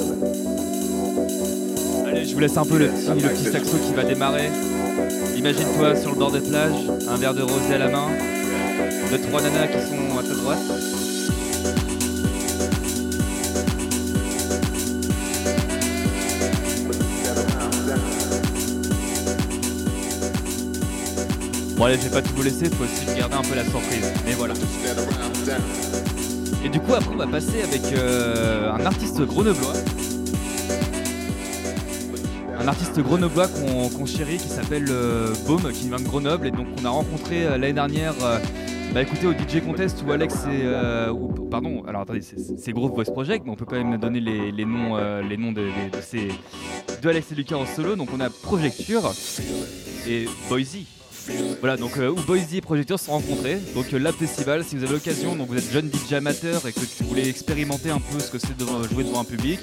Allez, 2.07 2.25
je 2.25 2.33
vous 2.33 2.41
laisse 2.41 2.57
un 2.57 2.65
peu 2.65 2.79
le 2.79 2.87
petit, 2.87 3.23
le 3.23 3.29
petit 3.29 3.45
saxo 3.53 3.77
qui 3.87 3.93
va 3.95 4.05
démarrer. 4.05 4.49
Imagine-toi 5.37 5.97
sur 5.97 6.13
le 6.13 6.19
bord 6.19 6.33
de 6.33 6.41
plage, 6.41 6.73
un 7.07 7.17
verre 7.17 7.35
de 7.35 7.43
rosé 7.43 7.75
à 7.75 7.79
la 7.79 7.89
main, 7.91 8.09
deux 9.11 9.19
trois 9.19 9.43
nanas 9.43 9.67
qui 9.67 9.81
sont 9.87 10.19
à 10.19 10.23
ta 10.23 10.35
droite. 10.35 11.06
Allez, 21.87 21.97
je 21.99 22.03
vais 22.09 22.11
pas 22.11 22.23
tout 22.23 22.35
vous 22.35 22.43
laisser, 22.43 22.67
faut 22.67 22.85
aussi 22.85 23.17
garder 23.19 23.35
un 23.37 23.43
peu 23.43 23.55
la 23.55 23.65
surprise. 23.65 24.13
Mais 24.25 24.33
voilà. 24.35 24.55
Et 26.65 26.69
du 26.69 26.81
coup, 26.81 26.95
après, 26.95 27.11
on 27.13 27.17
va 27.17 27.27
passer 27.27 27.63
avec 27.63 27.83
euh, 27.97 28.73
un 28.73 28.85
artiste 28.87 29.21
grenoblois. 29.23 29.73
Un 32.59 32.69
artiste 32.69 32.99
grenoblois 33.01 33.47
qu'on 33.49 33.89
qu'on 33.91 34.07
chérit 34.07 34.39
qui 34.39 34.49
s'appelle 34.49 34.87
euh, 34.91 35.33
Baume, 35.47 35.71
qui 35.73 35.89
vient 35.89 35.99
de 35.99 36.03
Grenoble 36.05 36.47
et 36.49 36.51
donc 36.51 36.67
on 36.81 36.85
a 36.85 36.89
rencontré 36.89 37.45
euh, 37.47 37.51
l'année 37.59 37.73
dernière. 37.75 38.15
bah 38.93 39.03
écoutez, 39.03 39.27
au 39.27 39.33
DJ 39.33 39.63
Contest 39.65 40.03
où 40.07 40.11
Alex 40.11 40.35
et. 40.51 40.63
euh, 40.65 41.13
pardon, 41.51 41.85
alors 41.87 42.01
attendez, 42.03 42.23
c'est- 42.23 42.73
Groove 42.73 42.93
Voice 42.95 43.05
Project, 43.13 43.45
mais 43.45 43.53
on 43.53 43.57
peut 43.57 43.67
quand 43.67 43.77
même 43.77 43.99
donner 43.99 44.21
les, 44.21 44.51
les 44.51 44.65
noms, 44.65 44.97
les 45.21 45.37
noms 45.37 45.53
de, 45.53 45.61
de- 45.63 45.97
de 45.97 46.03
ces, 46.03 46.29
de 47.03 47.09
Alex 47.09 47.31
et 47.31 47.35
Lucas 47.37 47.57
en 47.57 47.67
solo. 47.67 47.95
Donc 47.95 48.09
on 48.17 48.21
a 48.21 48.31
Projecture 48.31 49.13
et 50.09 50.25
Boise. 50.49 50.79
Voilà, 51.61 51.77
donc 51.77 51.97
euh, 51.99 52.11
où 52.11 52.15
Boise 52.15 52.55
et 52.55 52.61
Projecture 52.61 52.99
se 52.99 53.07
sont 53.07 53.13
rencontrés. 53.13 53.59
Donc 53.75 53.93
euh, 53.93 54.13
Festival, 54.13 54.65
si 54.65 54.77
vous 54.77 54.85
avez 54.85 54.93
l'occasion, 54.93 55.35
donc 55.35 55.49
vous 55.49 55.59
êtes 55.59 55.71
jeune 55.71 55.91
DJ 55.91 56.15
amateur 56.15 56.67
et 56.67 56.73
que 56.73 56.81
tu 56.81 57.05
voulais 57.05 57.29
expérimenter 57.29 57.91
un 57.91 58.01
peu 58.01 58.19
ce 58.19 58.31
que 58.31 58.39
c'est 58.39 58.57
de 58.57 58.65
jouer 58.89 59.05
devant 59.05 59.21
un 59.21 59.25
public, 59.25 59.61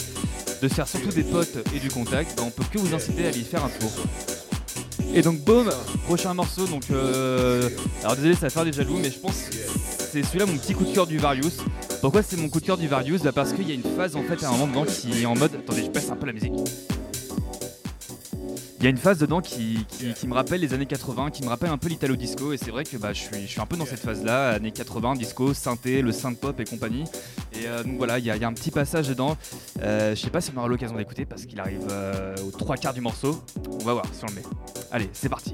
de 0.62 0.68
faire 0.68 0.88
surtout 0.88 1.10
des 1.10 1.24
potes 1.24 1.58
et 1.76 1.80
du 1.80 1.90
contact, 1.90 2.38
bah, 2.38 2.44
on 2.46 2.52
peut 2.52 2.64
que 2.72 2.78
vous 2.78 2.94
inciter 2.94 3.26
à 3.26 3.30
y 3.30 3.44
faire 3.44 3.64
un 3.64 3.70
tour. 3.70 3.92
Et 5.14 5.22
donc 5.22 5.40
boom, 5.40 5.70
prochain 6.06 6.34
morceau, 6.34 6.66
donc 6.66 6.84
euh, 6.92 7.70
alors 8.02 8.16
désolé 8.16 8.34
ça 8.34 8.42
va 8.42 8.50
faire 8.50 8.66
des 8.66 8.74
jaloux, 8.74 8.98
mais 9.02 9.12
je 9.12 9.20
pense 9.20 9.50
c'est 10.14 10.24
celui-là 10.24 10.46
mon 10.46 10.58
petit 10.58 10.74
coup 10.74 10.86
de 10.86 10.94
cœur 10.94 11.08
du 11.08 11.18
Various. 11.18 11.64
Pourquoi 12.02 12.22
c'est 12.22 12.38
mon 12.38 12.50
coup 12.50 12.60
de 12.60 12.66
cœur 12.66 12.78
du 12.78 12.88
Various? 12.88 13.20
Bah 13.24 13.32
Parce 13.34 13.54
qu'il 13.54 13.68
y 13.68 13.72
a 13.72 13.76
une 13.76 13.96
phase 13.96 14.16
en 14.16 14.24
fait 14.24 14.44
à 14.44 14.50
un 14.50 14.52
moment 14.52 14.68
dedans 14.68 14.86
qui 14.86 15.22
est 15.22 15.26
en 15.26 15.36
mode. 15.36 15.56
Attendez, 15.56 15.86
je 15.86 15.90
baisse 15.90 16.10
un 16.12 16.16
peu 16.16 16.28
la 16.28 16.34
musique. 16.34 16.54
Il 18.84 18.88
y 18.88 18.88
a 18.88 18.90
une 18.90 18.98
phase 18.98 19.18
dedans 19.18 19.40
qui, 19.40 19.86
qui- 19.88 20.14
qui 20.14 20.28
me 20.28 20.34
rappelle 20.34 20.60
les 20.60 20.74
années 20.74 20.86
80, 20.86 21.32
qui 21.32 21.42
me 21.42 21.48
rappelle 21.48 21.70
un 21.70 21.78
peu 21.78 21.88
l'italo 21.88 22.18
disco, 22.18 22.52
et 22.52 22.58
c'est 22.58 22.70
vrai 22.70 22.84
que 22.84 22.98
bah, 22.98 23.14
je, 23.14 23.22
suis, 23.22 23.42
je 23.44 23.48
suis 23.48 23.62
un 23.62 23.66
peu 23.66 23.78
dans 23.78 23.86
cette 23.86 24.02
phase-là, 24.02 24.50
années 24.50 24.74
80, 24.74 25.16
disco, 25.16 25.54
synthé, 25.54 26.02
le 26.02 26.12
synth 26.12 26.38
pop 26.38 26.60
et 26.60 26.66
compagnie. 26.66 27.06
Et 27.54 27.66
euh, 27.66 27.82
donc 27.86 27.96
voilà, 27.96 28.20
il 28.20 28.26
y, 28.26 28.30
a 28.30 28.36
il 28.36 28.42
y 28.42 28.44
a 28.44 28.48
un 28.50 28.52
petit 28.52 28.72
passage 28.72 29.08
dedans. 29.08 29.38
Euh, 29.82 30.14
je 30.16 30.20
sais 30.20 30.30
pas 30.30 30.42
si 30.42 30.52
on 30.54 30.60
aura 30.60 30.68
l'occasion 30.68 30.98
d'écouter 30.98 31.24
parce 31.24 31.46
qu'il 31.46 31.62
arrive 31.62 31.88
euh, 31.92 32.36
aux 32.46 32.52
trois 32.52 32.76
quarts 32.76 32.94
du 32.94 33.00
morceau. 33.00 33.42
On 33.72 33.86
va 33.86 33.94
voir 33.94 34.06
si 34.12 34.22
on 34.26 34.28
le 34.28 34.34
met. 34.34 34.44
Allez, 34.92 35.10
c'est 35.14 35.30
parti. 35.30 35.54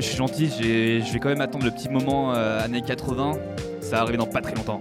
Je 0.00 0.06
suis 0.06 0.16
gentil, 0.16 0.48
je 0.48 1.12
vais 1.12 1.18
quand 1.18 1.28
même 1.28 1.40
attendre 1.40 1.64
le 1.64 1.70
petit 1.70 1.88
moment 1.88 2.34
euh, 2.34 2.64
années 2.64 2.82
80. 2.82 3.32
Ça 3.80 3.96
va 3.96 4.02
arriver 4.02 4.18
dans 4.18 4.26
pas 4.26 4.40
très 4.40 4.54
longtemps. 4.54 4.78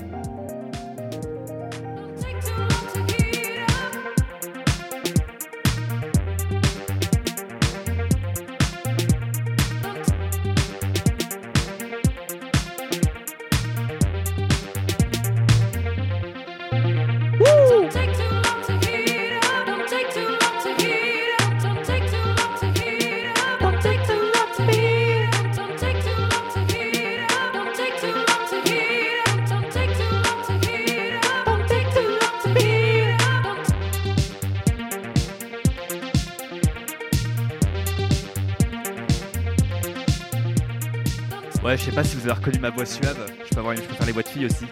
Ouais, 41.63 41.77
je 41.77 41.83
sais 41.83 41.91
pas 41.91 42.03
si 42.03 42.15
vous 42.15 42.21
avez 42.23 42.33
reconnu 42.39 42.59
ma 42.59 42.69
voix 42.69 42.85
suave. 42.85 43.17
Je 43.45 43.49
peux, 43.53 43.59
avoir 43.59 43.73
une- 43.73 43.81
je 43.81 43.85
peux 43.87 43.93
faire 43.95 44.05
les 44.07 44.13
voix 44.13 44.23
de 44.23 44.27
filles 44.27 44.45
aussi. 44.45 44.65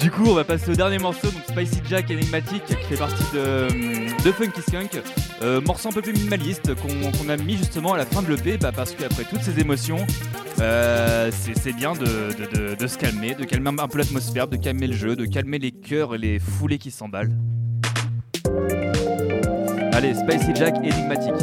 Du 0.00 0.10
coup, 0.12 0.24
on 0.28 0.34
va 0.34 0.44
passer 0.44 0.70
au 0.70 0.74
dernier 0.74 0.98
morceau, 0.98 1.28
donc 1.28 1.42
Spicy 1.48 1.82
Jack 1.88 2.10
Enigmatic, 2.10 2.64
qui 2.64 2.74
fait 2.74 2.96
partie 2.96 3.24
de, 3.34 3.66
de 4.24 4.32
Funky 4.32 4.62
Skunk. 4.62 5.02
Euh, 5.42 5.60
morceau 5.60 5.88
un 5.88 5.92
peu 5.92 6.00
plus 6.02 6.12
minimaliste 6.12 6.72
qu'on 6.76 7.28
a 7.28 7.36
mis 7.36 7.56
justement 7.56 7.94
à 7.94 7.98
la 7.98 8.06
fin 8.06 8.22
de 8.22 8.28
l'EP, 8.32 8.58
bah, 8.58 8.70
parce 8.74 8.92
qu'après 8.92 9.24
toutes 9.24 9.42
ces 9.42 9.58
émotions, 9.60 10.06
euh, 10.60 11.30
c'est 11.32 11.58
c'est 11.58 11.72
bien 11.72 11.92
de, 11.94 12.04
de- 12.04 12.58
de- 12.70 12.74
de 12.76 12.86
se 12.86 12.96
calmer, 12.96 13.34
de 13.34 13.44
calmer 13.44 13.70
un 13.78 13.88
peu 13.88 13.98
l'atmosphère, 13.98 14.46
de 14.46 14.56
calmer 14.56 14.86
le 14.86 14.94
jeu, 14.96 15.16
de 15.16 15.26
calmer 15.26 15.58
les 15.58 15.72
cœurs 15.72 16.14
et 16.14 16.18
les 16.18 16.38
foulées 16.38 16.78
qui 16.78 16.92
s'emballent. 16.92 17.36
Allez, 19.92 20.14
Spicy 20.14 20.54
Jack 20.54 20.76
Enigmatic. 20.76 21.34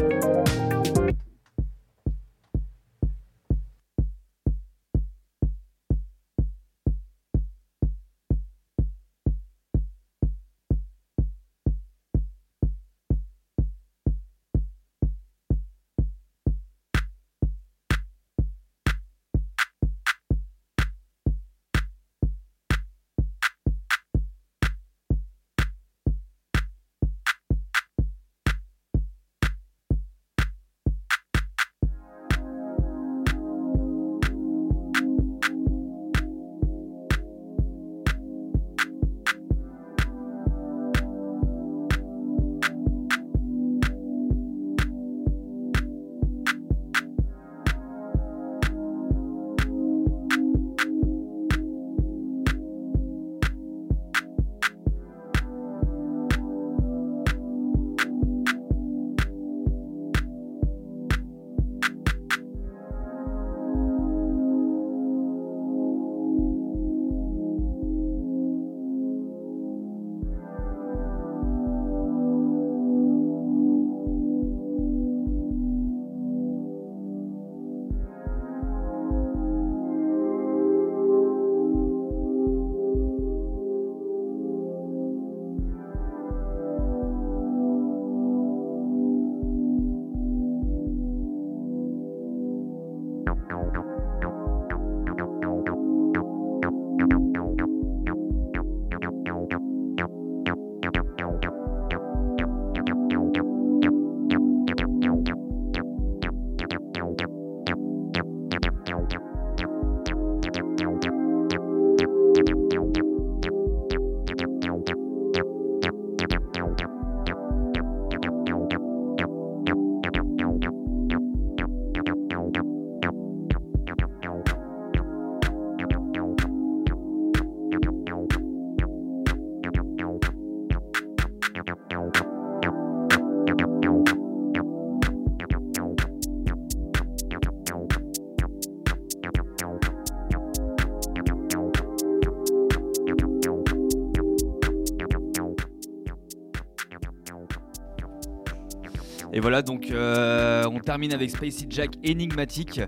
Voilà, 149.46 149.62
donc 149.62 149.92
euh, 149.92 150.64
on 150.72 150.80
termine 150.80 151.14
avec 151.14 151.30
Spacey 151.30 151.68
Jack 151.70 151.92
Enigmatic. 152.04 152.82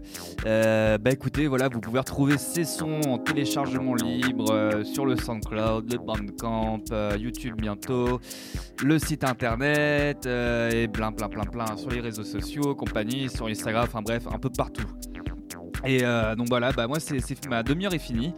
Euh, 0.47 0.97
bah 0.97 1.11
écoutez, 1.11 1.45
voilà, 1.45 1.69
vous 1.69 1.79
pouvez 1.79 1.99
retrouver 1.99 2.39
ces 2.39 2.63
sons 2.63 2.99
en 3.05 3.19
téléchargement 3.19 3.93
libre 3.93 4.51
euh, 4.51 4.83
sur 4.83 5.05
le 5.05 5.17
SoundCloud, 5.17 5.93
le 5.93 5.99
Bandcamp, 5.99 6.81
YouTube 7.15 7.57
bientôt, 7.61 8.19
le 8.83 8.97
site 8.97 9.23
internet 9.23 10.25
et 10.25 10.87
plein, 10.87 11.11
plein, 11.11 11.29
plein, 11.29 11.43
plein 11.43 11.77
sur 11.77 11.91
les 11.91 11.99
réseaux 11.99 12.23
sociaux, 12.23 12.73
compagnie, 12.73 13.29
sur 13.29 13.45
Instagram, 13.45 13.85
enfin 13.87 14.01
bref, 14.01 14.23
un 14.25 14.39
peu 14.39 14.49
partout. 14.49 14.87
Et 15.85 15.99
donc 15.99 16.47
voilà, 16.49 16.71
bah 16.71 16.87
moi 16.87 16.99
c'est 16.99 17.21
ma 17.47 17.61
demi-heure 17.61 17.93
est 17.93 17.99
finie. 17.99 18.33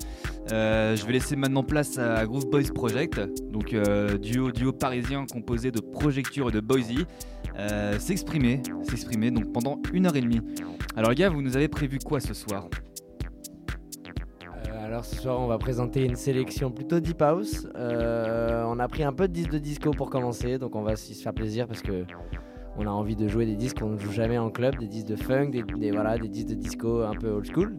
Je 0.50 1.06
vais 1.06 1.14
laisser 1.14 1.38
maintenant 1.38 1.64
place 1.64 1.98
à 1.98 2.26
Groove 2.26 2.50
Boys 2.50 2.74
Project, 2.76 3.18
donc 3.50 3.74
duo 4.20 4.52
duo 4.52 4.74
parisien 4.74 5.26
composé 5.26 5.72
de 5.72 5.80
Projecture 5.80 6.50
et 6.50 6.52
de 6.52 6.60
Boise, 6.60 7.06
euh, 7.60 8.00
s'exprimer, 8.00 8.62
s'exprimer 8.84 9.32
donc 9.32 9.52
pendant 9.52 9.82
une 9.94 10.06
heure 10.06 10.16
et 10.16 10.22
demie. 10.22 10.40
Alors 10.96 11.10
les 11.10 11.16
gars, 11.16 11.30
vous 11.30 11.42
nous 11.42 11.58
avez 11.58 11.68
prévu 11.68 12.00
quoi 12.00 12.22
ce 12.22 12.34
soir? 12.34 12.70
Euh, 14.70 14.86
alors 14.86 15.04
ce 15.04 15.18
soir, 15.18 15.42
on 15.42 15.48
va 15.48 15.58
présenter 15.58 16.06
une 16.06 16.16
sélection 16.16 16.72
plutôt 16.72 17.02
deep 17.02 17.22
house. 17.22 17.68
Euh, 17.76 18.64
on 18.66 18.80
a 18.80 18.88
pris 18.88 19.04
un 19.04 19.12
peu 19.12 19.28
de 19.28 19.34
disques 19.34 19.52
de 19.52 19.58
disco 19.58 19.92
pour 19.92 20.10
commencer, 20.10 20.58
donc 20.58 20.74
on 20.74 20.84
va 20.84 20.96
se 20.96 21.12
faire 21.14 21.34
plaisir 21.34 21.68
parce 21.68 21.82
que 21.82 22.06
on 22.78 22.88
a 22.88 22.92
envie 22.92 23.18
de 23.18 23.28
jouer 23.28 23.46
des 23.46 23.58
disques 23.58 23.80
qu'on 23.80 23.90
ne 23.90 23.98
joue 23.98 24.14
jamais 24.14 24.38
en 24.38 24.52
club, 24.52 24.78
des 24.78 24.88
disques 24.88 25.08
de 25.08 25.18
funk, 25.18 25.50
des, 25.50 25.92
voilà, 25.92 26.18
des 26.18 26.30
disques 26.30 26.48
de 26.48 26.54
disco 26.54 27.02
un 27.02 27.14
peu 27.14 27.30
old 27.30 27.46
school. 27.46 27.76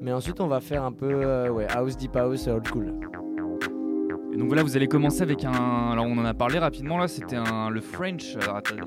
Mais 0.00 0.12
ensuite, 0.12 0.40
on 0.40 0.46
va 0.46 0.60
faire 0.60 0.84
un 0.84 0.92
peu 0.92 1.22
house 1.68 1.98
deep 1.98 2.16
house 2.16 2.48
old 2.48 2.66
school. 2.66 2.94
Donc 4.38 4.46
voilà, 4.46 4.62
vous 4.62 4.76
allez 4.76 4.86
commencer 4.86 5.22
avec 5.22 5.44
un. 5.44 5.90
Alors 5.90 6.06
on 6.06 6.16
en 6.16 6.24
a 6.24 6.32
parlé 6.32 6.58
rapidement 6.58 6.96
là, 6.96 7.08
c'était 7.08 7.36
un 7.36 7.70
le 7.70 7.80
French. 7.80 8.36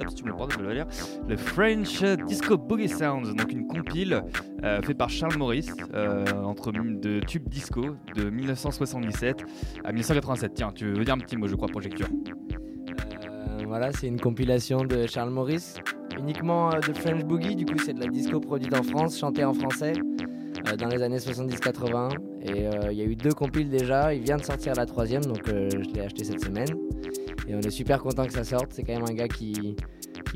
si 0.09 0.15
tu 0.15 0.23
me 0.23 0.31
le 0.63 0.73
lire. 0.73 0.87
Le 1.27 1.35
French 1.35 2.03
Disco 2.25 2.57
Boogie 2.57 2.87
Sounds, 2.87 3.35
donc 3.35 3.51
une 3.51 3.67
compile 3.67 4.23
euh, 4.63 4.81
fait 4.81 4.93
par 4.93 5.09
Charles 5.09 5.37
Morris 5.37 5.67
euh, 5.93 6.25
entre 6.43 6.71
de 6.71 7.19
tubes 7.19 7.49
disco 7.49 7.97
de 8.15 8.29
1977 8.29 9.43
à 9.83 9.91
1987. 9.91 10.53
Tiens, 10.53 10.71
tu 10.73 10.85
veux 10.85 11.03
dire 11.03 11.15
un 11.15 11.19
petit 11.19 11.35
mot, 11.35 11.47
je 11.47 11.55
crois, 11.55 11.67
Projecture. 11.67 12.07
Euh, 13.29 13.63
voilà, 13.67 13.91
c'est 13.91 14.07
une 14.07 14.19
compilation 14.19 14.85
de 14.85 15.05
Charles 15.05 15.31
Morris 15.31 15.75
uniquement 16.17 16.71
euh, 16.71 16.79
de 16.79 16.93
French 16.93 17.23
Boogie, 17.23 17.55
du 17.55 17.65
coup 17.65 17.77
c'est 17.77 17.93
de 17.93 17.99
la 17.99 18.07
disco 18.07 18.39
produite 18.39 18.73
en 18.73 18.83
France, 18.83 19.17
chantée 19.17 19.43
en 19.43 19.53
français 19.53 19.93
euh, 20.67 20.75
dans 20.75 20.87
les 20.87 21.01
années 21.01 21.17
70-80. 21.17 22.30
Et 22.43 22.67
euh, 22.67 22.91
il 22.91 22.97
y 22.97 23.01
a 23.01 23.05
eu 23.05 23.15
deux 23.15 23.33
compiles 23.33 23.69
déjà, 23.69 24.13
il 24.13 24.23
vient 24.23 24.37
de 24.37 24.43
sortir 24.43 24.73
la 24.75 24.85
troisième, 24.85 25.23
donc 25.23 25.47
euh, 25.47 25.69
je 25.71 25.93
l'ai 25.93 26.01
acheté 26.01 26.23
cette 26.23 26.43
semaine. 26.43 26.69
Et 27.47 27.55
on 27.55 27.59
est 27.59 27.69
super 27.69 27.99
content 27.99 28.25
que 28.25 28.33
ça 28.33 28.43
sorte, 28.43 28.71
c'est 28.73 28.83
quand 28.83 28.93
même 28.93 29.05
un 29.09 29.13
gars 29.13 29.27
qui, 29.27 29.75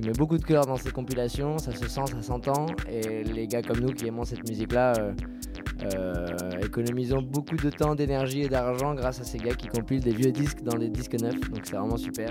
met 0.03 0.11
beaucoup 0.11 0.37
de 0.37 0.43
cœur 0.43 0.65
dans 0.65 0.75
ses 0.75 0.91
compilations, 0.91 1.57
ça 1.57 1.71
se 1.71 1.87
sent, 1.87 2.05
ça 2.07 2.21
s'entend. 2.21 2.67
Et 2.89 3.23
les 3.23 3.47
gars 3.47 3.61
comme 3.61 3.79
nous 3.79 3.93
qui 3.93 4.07
aimons 4.07 4.23
cette 4.23 4.47
musique-là, 4.47 4.93
euh, 5.83 6.35
économisons 6.63 7.21
beaucoup 7.21 7.55
de 7.55 7.69
temps, 7.69 7.95
d'énergie 7.95 8.41
et 8.41 8.49
d'argent 8.49 8.93
grâce 8.93 9.21
à 9.21 9.23
ces 9.23 9.37
gars 9.37 9.55
qui 9.55 9.67
compilent 9.67 10.03
des 10.03 10.13
vieux 10.13 10.31
disques 10.31 10.61
dans 10.61 10.77
des 10.77 10.89
disques 10.89 11.19
neufs, 11.19 11.39
donc 11.49 11.61
c'est 11.63 11.75
vraiment 11.75 11.97
super. 11.97 12.29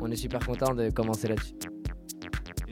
On 0.00 0.10
est 0.10 0.16
super 0.16 0.44
content 0.44 0.74
de 0.74 0.90
commencer 0.90 1.28
là-dessus. 1.28 1.71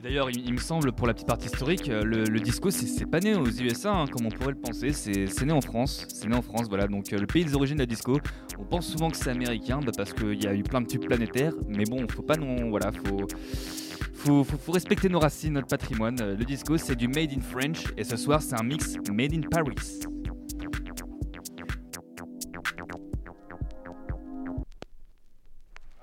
Et 0.01 0.03
d'ailleurs, 0.03 0.31
il, 0.31 0.55
me 0.55 0.59
semble, 0.59 0.93
pour 0.93 1.07
la 1.07 1.13
petite 1.13 1.27
partie 1.27 1.49
historique, 1.49 1.91
euh, 1.91 2.03
le, 2.03 2.41
disco, 2.41 2.71
c'est- 2.71 3.05
pas 3.05 3.21
né 3.21 3.35
aux 3.35 3.45
USA, 3.51 3.93
hein, 3.93 4.07
comme 4.11 4.25
on 4.25 4.31
pourrait 4.31 4.53
le 4.53 4.59
penser. 4.59 4.95
C'est 4.95 5.27
c'est 5.27 5.45
né 5.45 5.53
en 5.53 5.61
France. 5.61 6.07
C'est 6.09 6.27
né 6.27 6.35
en 6.35 6.41
France, 6.41 6.69
voilà. 6.71 6.87
Donc, 6.89 7.13
euh, 7.13 7.19
le 7.19 7.27
pays 7.27 7.45
des 7.45 7.55
origines 7.55 7.77
de 7.77 7.83
la 7.83 7.87
disco. 7.87 8.19
On 8.59 8.65
pense 8.65 8.87
souvent 8.87 9.11
que 9.11 9.17
c'est 9.19 9.29
américain, 9.29 9.79
bah, 9.85 9.93
parce 9.95 10.15
qu'il 10.15 10.43
y 10.43 10.47
a 10.47 10.55
eu 10.55 10.63
plein 10.63 10.81
de 10.81 10.87
tubes 10.87 11.05
planétaires. 11.05 11.53
Mais 11.69 11.85
bon, 11.85 12.07
faut 12.11 12.23
pas 12.23 12.37
non. 12.37 12.71
Voilà, 12.71 12.93
faut. 12.93 13.27
Faut, 14.15 14.43
faut- 14.43 14.57
faut 14.57 14.73
respecter 14.73 15.11
nos 15.11 15.19
racines, 15.21 15.53
notre 15.53 15.67
patrimoine. 15.69 16.17
Euh, 16.23 16.35
Le 16.35 16.47
disco, 16.47 16.79
c'est 16.79 16.97
du 16.97 17.07
made 17.07 17.33
in 17.37 17.43
French. 17.43 17.85
Et 17.99 18.05
ce 18.05 18.17
soir, 18.17 18.41
c'est 18.41 18.59
un 18.59 18.63
mix 18.65 18.97
made 19.13 19.35
in 19.35 19.43
Paris. 19.51 20.01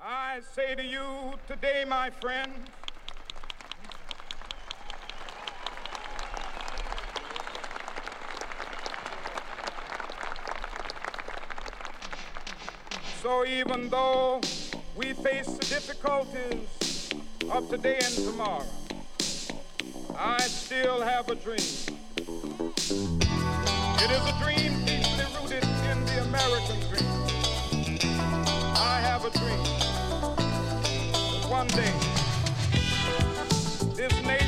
I 0.00 0.40
say 0.54 0.76
to 0.76 0.82
you 0.84 1.32
today, 1.48 1.84
my 1.88 2.10
friend, 2.20 2.52
so 13.22 13.44
even 13.44 13.88
though 13.88 14.40
we 14.96 15.12
face 15.12 15.46
the 15.46 15.66
difficulties 15.66 17.10
of 17.50 17.68
today 17.68 17.98
and 18.04 18.14
tomorrow, 18.14 18.64
I 20.16 20.38
still 20.42 21.00
have 21.00 21.28
a 21.28 21.34
dream. 21.34 21.58
It 24.00 24.10
is 24.10 24.24
a 24.24 24.34
dream 24.40 24.84
deeply 24.84 25.24
rooted 25.40 25.64
in 25.90 26.04
the 26.06 26.22
American 26.28 26.80
dream. 26.90 27.10
I 28.76 29.00
have 29.02 29.24
a 29.24 29.30
dream 29.30 29.64
that 31.32 31.46
one 31.50 31.66
day 31.68 31.94
this 33.94 34.12
nation 34.22 34.47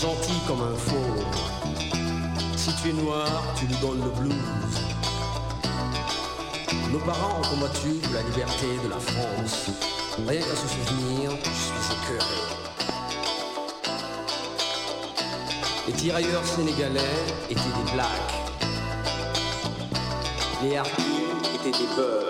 gentil 0.00 0.38
comme 0.46 0.62
un 0.62 0.76
faux. 0.76 1.24
Si 2.56 2.70
tu 2.80 2.90
es 2.90 2.92
noir, 2.92 3.26
tu 3.56 3.66
lui 3.66 3.74
donnes 3.76 4.02
le 4.04 4.10
blues. 4.20 4.34
Nos 6.92 7.00
parents 7.00 7.40
ont 7.40 7.48
combattu 7.48 7.88
pour 8.02 8.14
la 8.14 8.22
liberté 8.22 8.66
de 8.84 8.88
la 8.88 8.98
France. 8.98 9.70
Rien 10.26 10.40
qu'à 10.40 10.56
se 10.56 10.68
souvenir, 10.68 11.30
je 11.42 11.50
suis 11.50 11.82
écœuré. 11.96 12.38
Les 15.88 15.94
tirailleurs 15.94 16.44
sénégalais 16.44 17.00
étaient 17.50 17.60
des 17.60 17.92
blacks. 17.92 18.34
Les 20.62 20.76
harpies 20.76 21.02
étaient 21.56 21.76
des 21.76 21.96
beurs. 21.96 22.28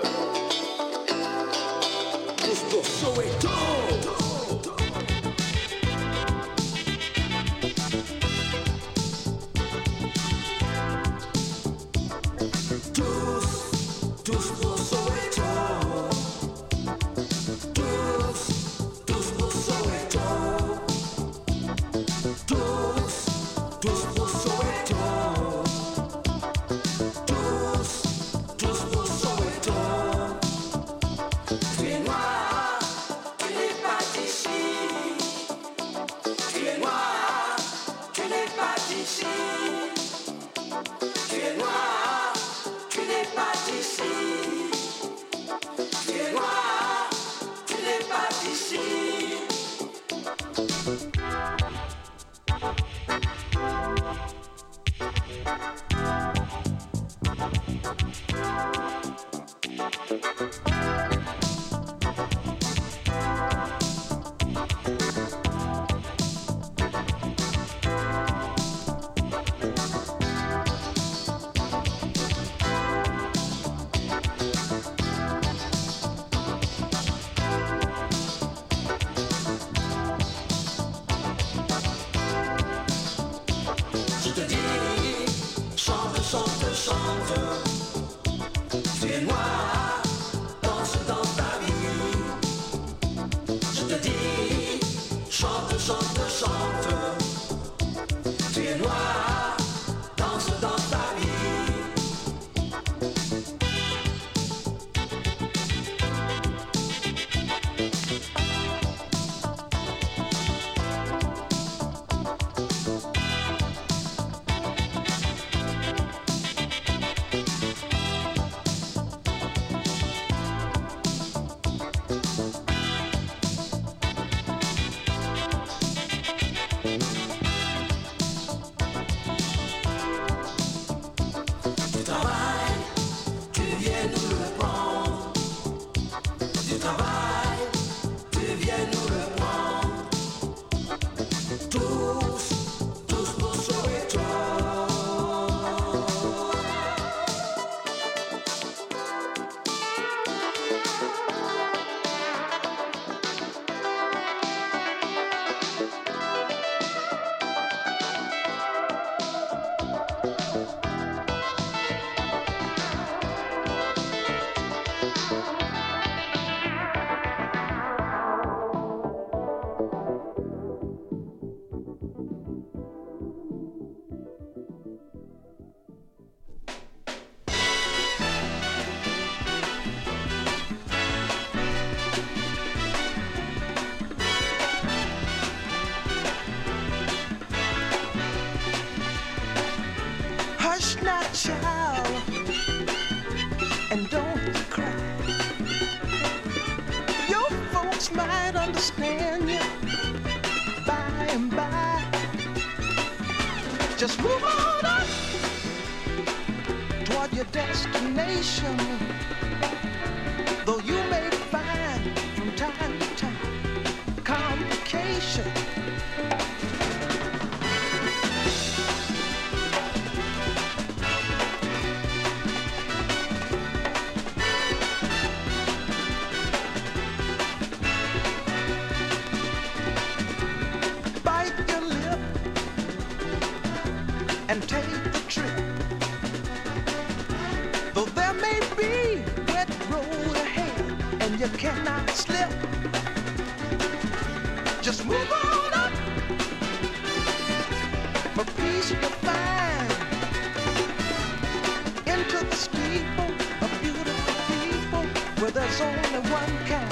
Where 255.51 255.65
there's 255.65 255.81
only 255.81 256.29
one 256.29 256.57
kind. 256.65 256.91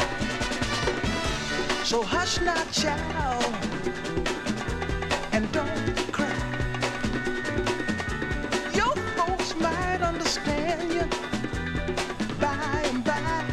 So 1.86 2.02
hush 2.02 2.42
not, 2.42 2.72
child, 2.72 3.46
and 5.32 5.52
don't 5.52 6.12
cry. 6.12 6.34
Your 8.74 8.96
folks 9.16 9.56
might 9.56 10.02
understand 10.02 10.94
you 10.94 11.06
by 12.40 12.82
and 12.86 13.04
by. 13.04 13.46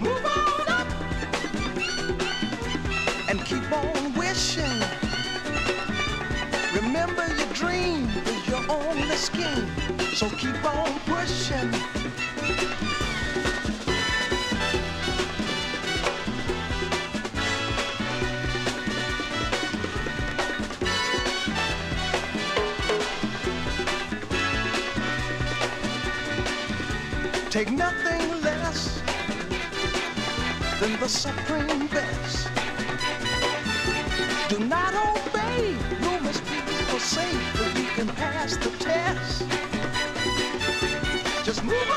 Move 0.00 0.24
on 0.24 0.68
up 0.68 0.88
and 3.28 3.44
keep 3.44 3.70
on 3.72 4.14
wishing. 4.14 4.82
Remember 6.74 7.26
your 7.36 7.52
dream 7.52 8.08
is 8.26 8.48
your 8.48 8.64
only 8.68 9.16
scheme, 9.16 9.68
so 10.14 10.28
keep 10.30 10.64
on 10.64 10.98
pushing. 11.00 12.13
Than 30.84 31.00
the 31.00 31.08
supreme 31.08 31.86
best. 31.86 32.50
Do 34.50 34.58
not 34.58 34.92
obey 34.94 35.74
rumors 36.02 36.40
people 36.42 36.98
say, 36.98 37.30
but 37.56 37.78
you 37.78 37.88
can 37.96 38.08
pass 38.08 38.58
the 38.58 38.68
test. 38.78 39.46
Just 41.42 41.64
move 41.64 41.90
on 41.90 41.93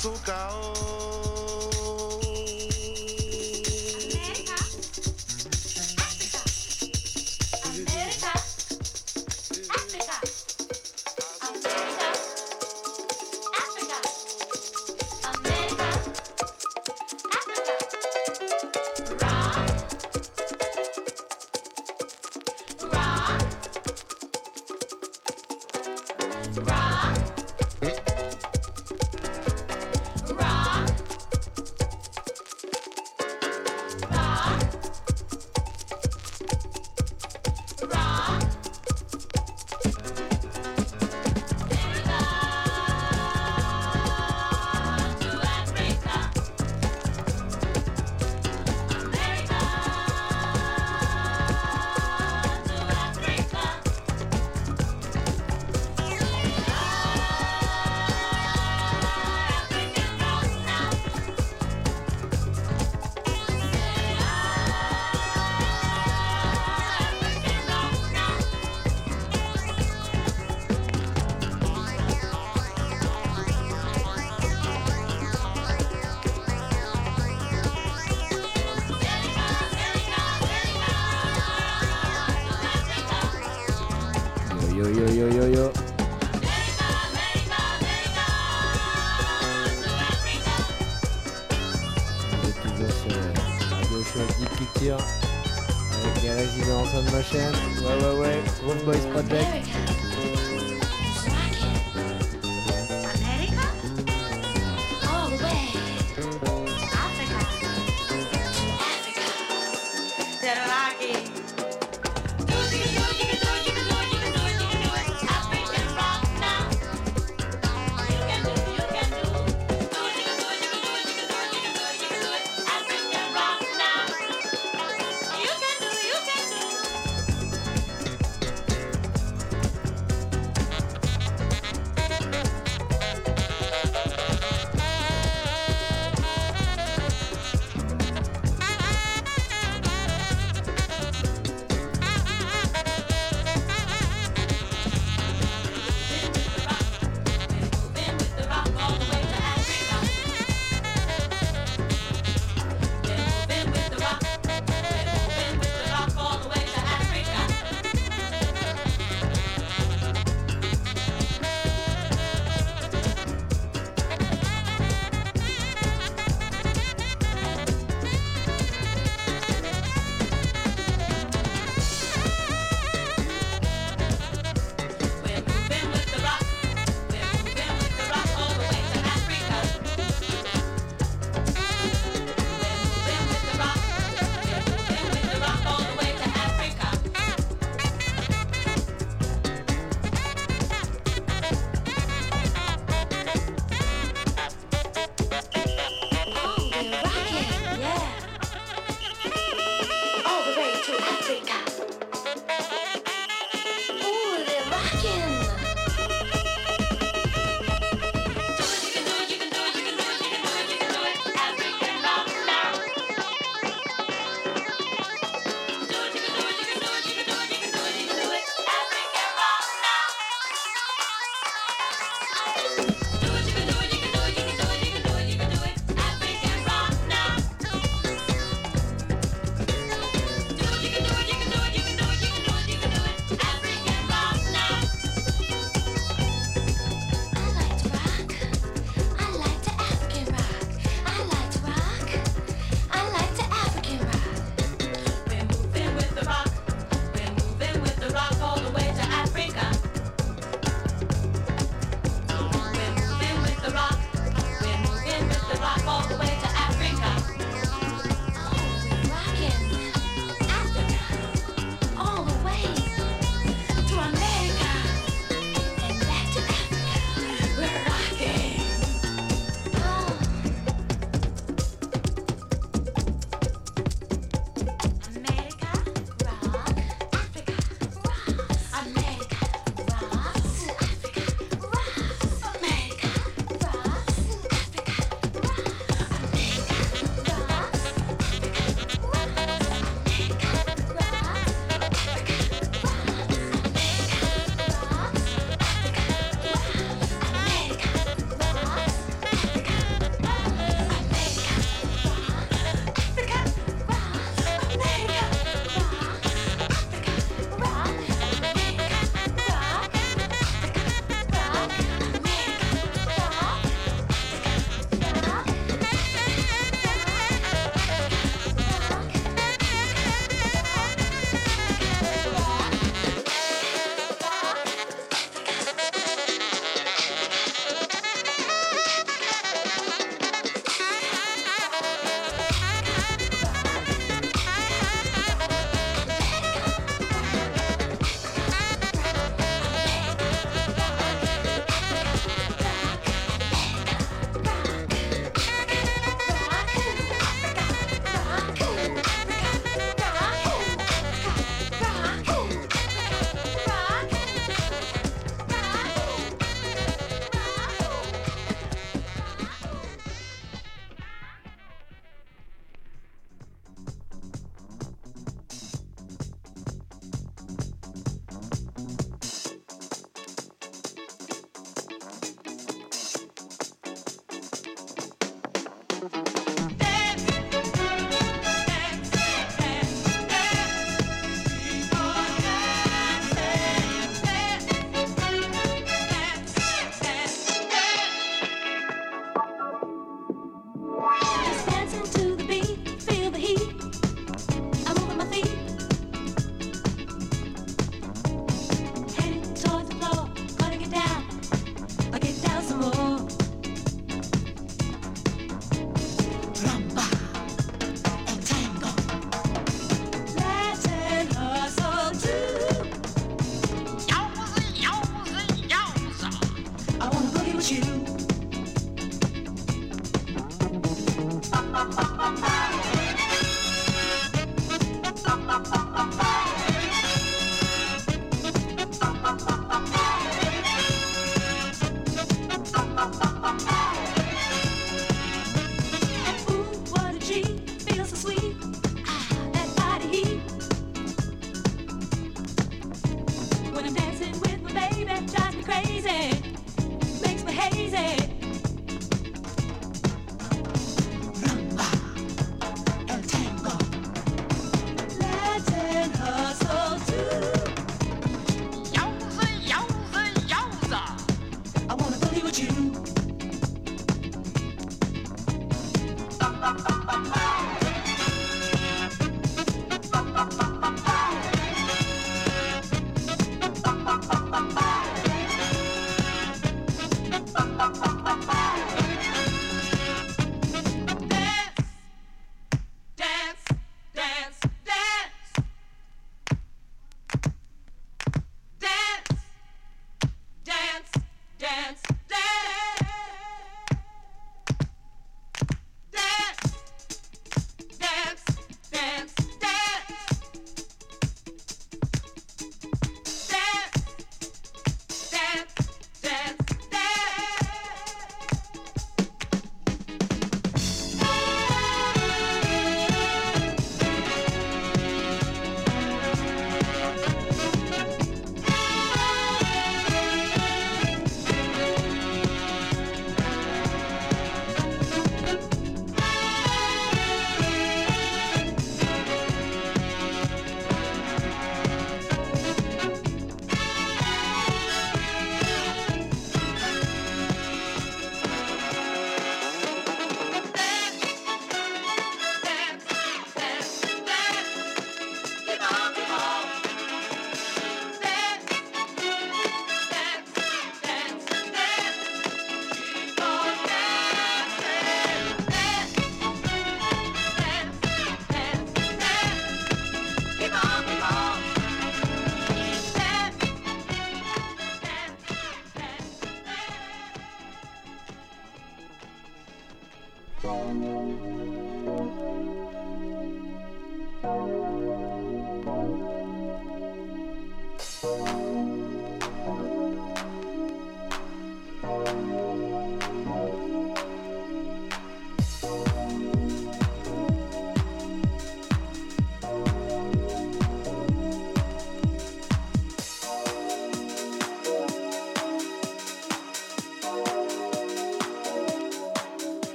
faço 0.00 0.12
caô. 0.24 1.19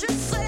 just 0.00 0.30
say 0.30 0.47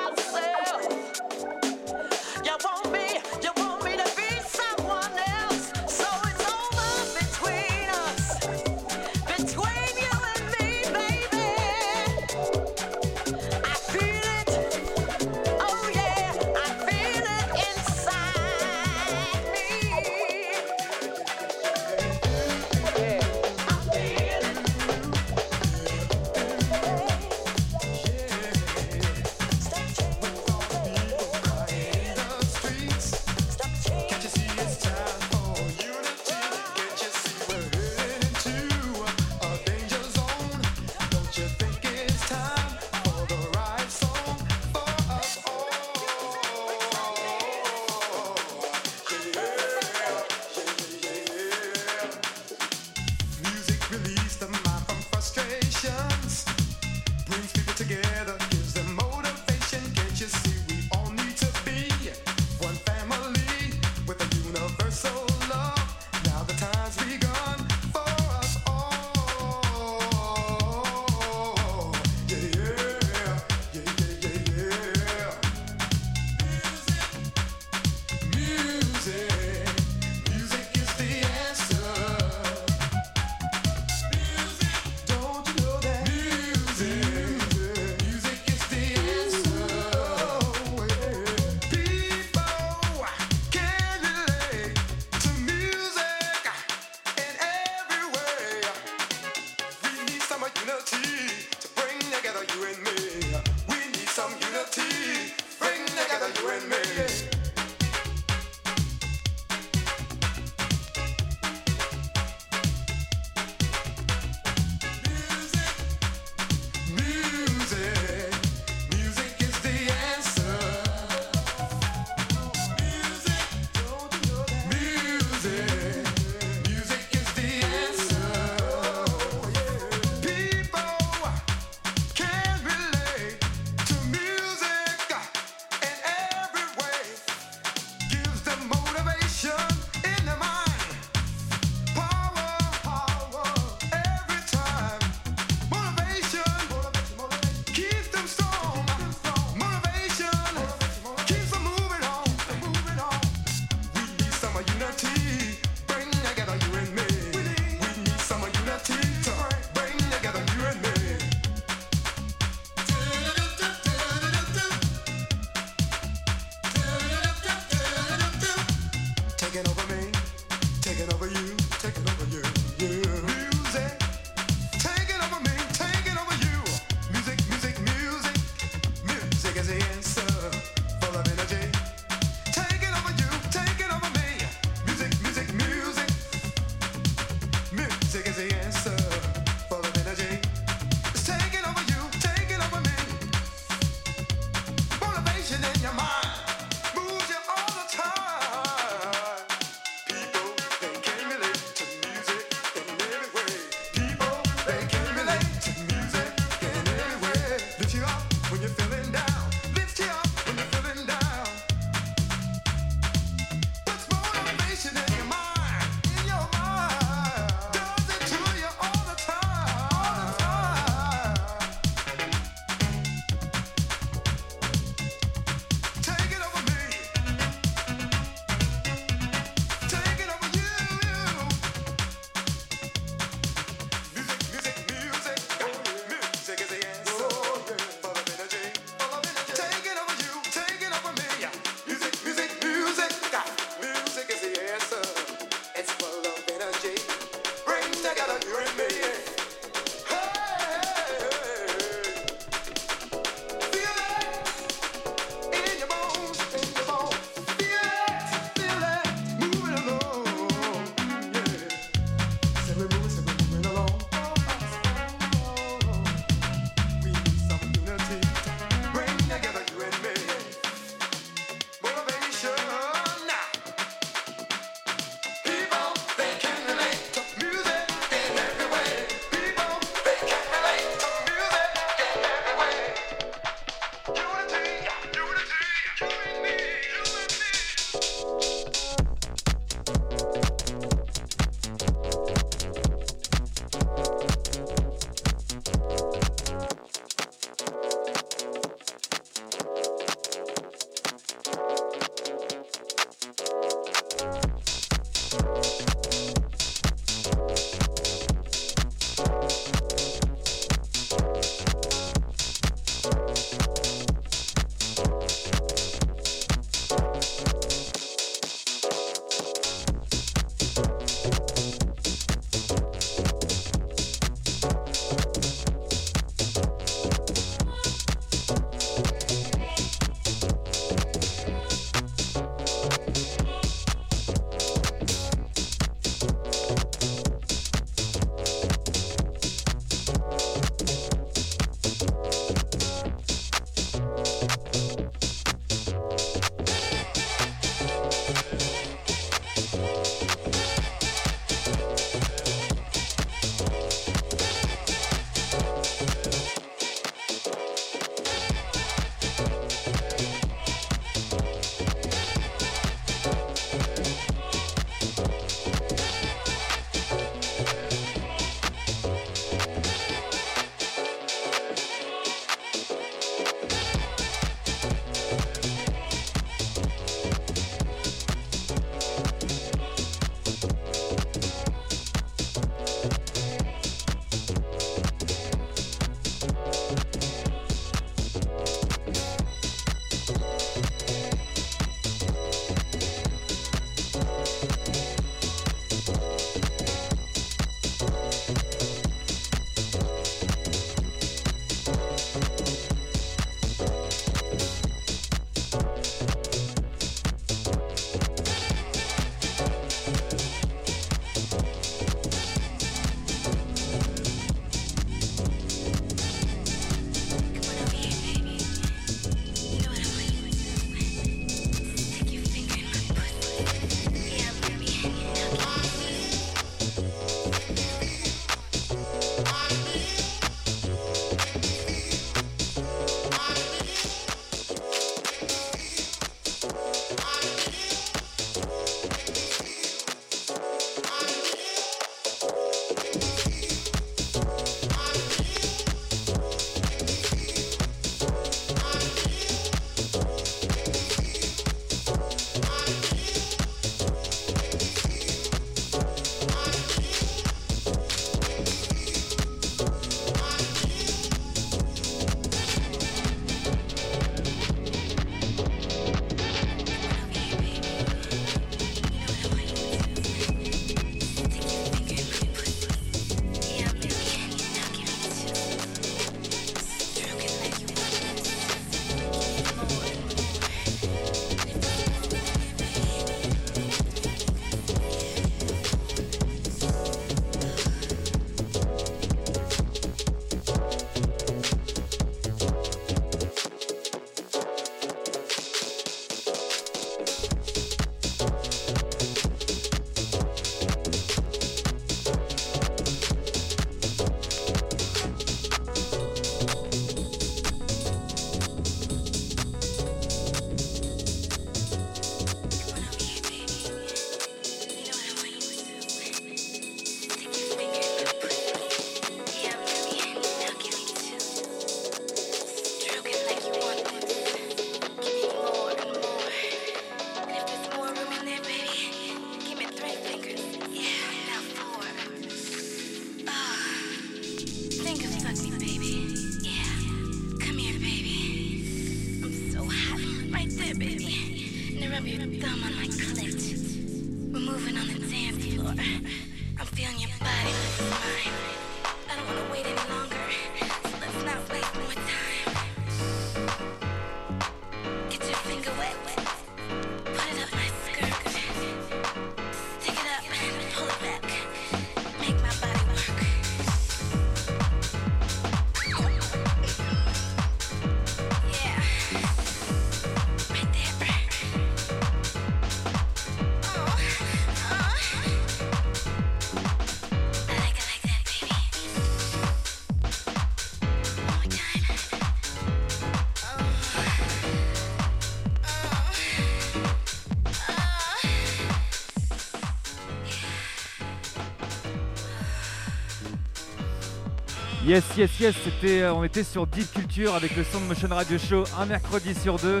Yes, 595.10 595.24
yes, 595.36 595.50
yes, 595.58 595.74
euh, 596.04 596.30
on 596.30 596.44
était 596.44 596.62
sur 596.62 596.86
Deep 596.86 597.12
Culture 597.12 597.56
avec 597.56 597.74
le 597.74 597.82
Sound 597.82 598.06
Motion 598.06 598.28
Radio 598.28 598.56
Show 598.58 598.84
un 598.96 599.06
mercredi 599.06 599.56
sur 599.56 599.76
deux. 599.76 600.00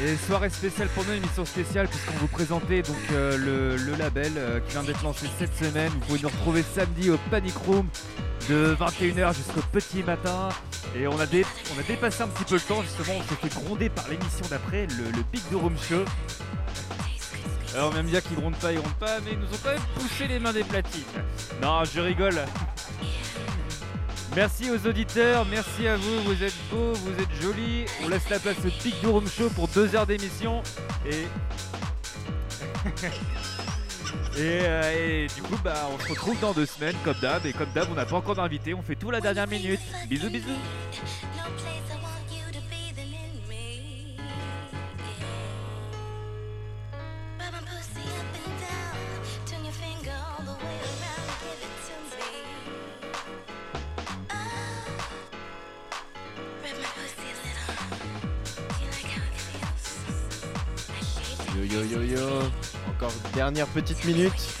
Et 0.00 0.14
soirée 0.14 0.50
spéciale 0.50 0.86
pour 0.94 1.04
nous, 1.04 1.14
émission 1.14 1.44
spéciale 1.44 1.88
puisqu'on 1.88 2.16
vous 2.18 2.28
présentait 2.28 2.82
donc 2.82 2.94
euh, 3.10 3.36
le, 3.36 3.76
le 3.76 3.96
label 3.96 4.30
euh, 4.36 4.60
qui 4.60 4.70
vient 4.74 4.84
d'être 4.84 5.02
lancé 5.02 5.26
cette 5.36 5.56
semaine. 5.56 5.90
Vous 5.90 5.98
pouvez 5.98 6.20
nous 6.22 6.28
retrouver 6.28 6.62
samedi 6.62 7.10
au 7.10 7.18
Panic 7.28 7.56
Room 7.56 7.88
de 8.48 8.76
21h 8.78 9.34
jusqu'au 9.34 9.62
petit 9.72 10.04
matin. 10.04 10.50
Et 10.94 11.08
on 11.08 11.18
a, 11.18 11.26
dé- 11.26 11.44
on 11.76 11.80
a 11.80 11.82
dépassé 11.82 12.22
un 12.22 12.28
petit 12.28 12.44
peu 12.44 12.54
le 12.54 12.60
temps 12.60 12.82
justement, 12.82 13.18
on 13.18 13.22
s'est 13.22 13.48
fait 13.48 13.60
gronder 13.64 13.88
par 13.88 14.06
l'émission 14.08 14.46
d'après, 14.48 14.86
le, 14.86 15.06
le 15.10 15.24
Big 15.32 15.42
de 15.50 15.56
Room 15.56 15.74
Show. 15.76 16.04
Alors 17.74 17.90
on 17.92 17.98
aime 17.98 18.06
bien 18.06 18.20
qu'ils 18.20 18.36
grondent 18.36 18.54
pas, 18.56 18.70
ils 18.72 18.78
grondent 18.78 18.94
pas, 19.00 19.18
mais 19.24 19.32
ils 19.32 19.38
nous 19.40 19.46
ont 19.46 19.58
quand 19.64 19.70
même 19.72 19.80
poussé 19.98 20.28
les 20.28 20.38
mains 20.38 20.52
des 20.52 20.62
platines. 20.62 21.02
Non, 21.60 21.82
je 21.84 22.00
rigole. 22.00 22.40
Merci 24.36 24.70
aux 24.70 24.86
auditeurs, 24.86 25.46
merci 25.46 25.88
à 25.88 25.96
vous, 25.96 26.22
vous 26.24 26.44
êtes 26.44 26.52
beaux, 26.70 26.92
vous 26.92 27.22
êtes 27.22 27.32
jolis. 27.40 27.86
On 28.04 28.08
laisse 28.08 28.28
la 28.28 28.38
place 28.38 28.58
au 28.58 28.82
Big 28.84 28.92
Do 29.02 29.12
Room 29.12 29.26
Show 29.26 29.48
pour 29.48 29.66
deux 29.68 29.96
heures 29.96 30.06
d'émission. 30.06 30.62
Et... 31.06 31.24
et, 34.36 34.60
euh, 34.62 35.24
et 35.24 35.26
du 35.34 35.40
coup, 35.40 35.56
bah, 35.64 35.88
on 35.90 35.98
se 35.98 36.10
retrouve 36.10 36.38
dans 36.38 36.52
deux 36.52 36.66
semaines, 36.66 36.96
comme 37.02 37.16
d'hab. 37.22 37.46
Et 37.46 37.54
comme 37.54 37.70
d'hab, 37.74 37.88
on 37.90 37.94
n'a 37.94 38.04
pas 38.04 38.16
encore 38.16 38.34
d'invité, 38.34 38.74
on 38.74 38.82
fait 38.82 38.94
tout 38.94 39.10
la 39.10 39.22
dernière 39.22 39.48
minute. 39.48 39.80
Bisous, 40.06 40.28
bisous. 40.28 40.50
Dernière 63.52 63.68
petite 63.68 64.04
minute. 64.04 64.58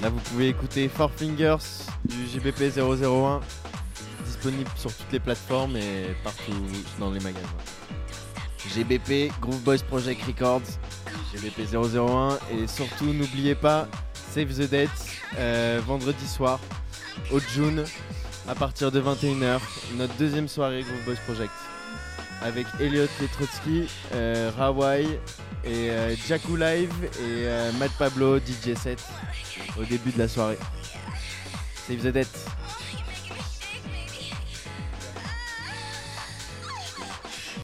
Là 0.00 0.08
vous 0.08 0.20
pouvez 0.20 0.46
écouter 0.46 0.88
Four 0.88 1.10
Fingers 1.10 1.56
du 2.04 2.26
GBP 2.28 2.72
001, 2.78 3.40
disponible 4.24 4.70
sur 4.76 4.94
toutes 4.94 5.10
les 5.10 5.18
plateformes 5.18 5.76
et 5.76 6.14
partout 6.22 6.52
dans 7.00 7.10
les 7.10 7.18
magasins. 7.18 7.48
GBP, 8.72 9.32
Groove 9.40 9.60
Boys 9.62 9.82
Project 9.88 10.22
Records, 10.22 10.78
GBP 11.34 11.74
001 11.74 12.38
et 12.52 12.68
surtout 12.68 13.06
n'oubliez 13.06 13.56
pas 13.56 13.88
Save 14.14 14.54
the 14.54 14.70
Date 14.70 14.90
euh, 15.36 15.80
vendredi 15.84 16.28
soir 16.28 16.60
au 17.32 17.40
June 17.40 17.84
à 18.46 18.54
partir 18.54 18.92
de 18.92 19.00
21h, 19.00 19.58
notre 19.96 20.14
deuxième 20.14 20.46
soirée 20.46 20.82
Groove 20.82 21.04
Boys 21.04 21.20
Project 21.26 21.52
avec 22.42 22.68
Elliot 22.78 23.08
Letrotsky, 23.20 23.88
euh, 24.14 24.52
Rawai 24.56 25.18
et 25.64 25.90
euh, 25.90 26.14
Jaku 26.16 26.56
Live 26.56 26.92
et 27.02 27.46
euh, 27.46 27.72
Matt 27.78 27.92
Pablo 27.98 28.38
DJ 28.38 28.74
set 28.76 29.02
au 29.78 29.84
début 29.84 30.10
de 30.10 30.18
la 30.18 30.28
soirée. 30.28 30.58
Save 31.86 31.98
the 31.98 32.12
Date. 32.12 32.46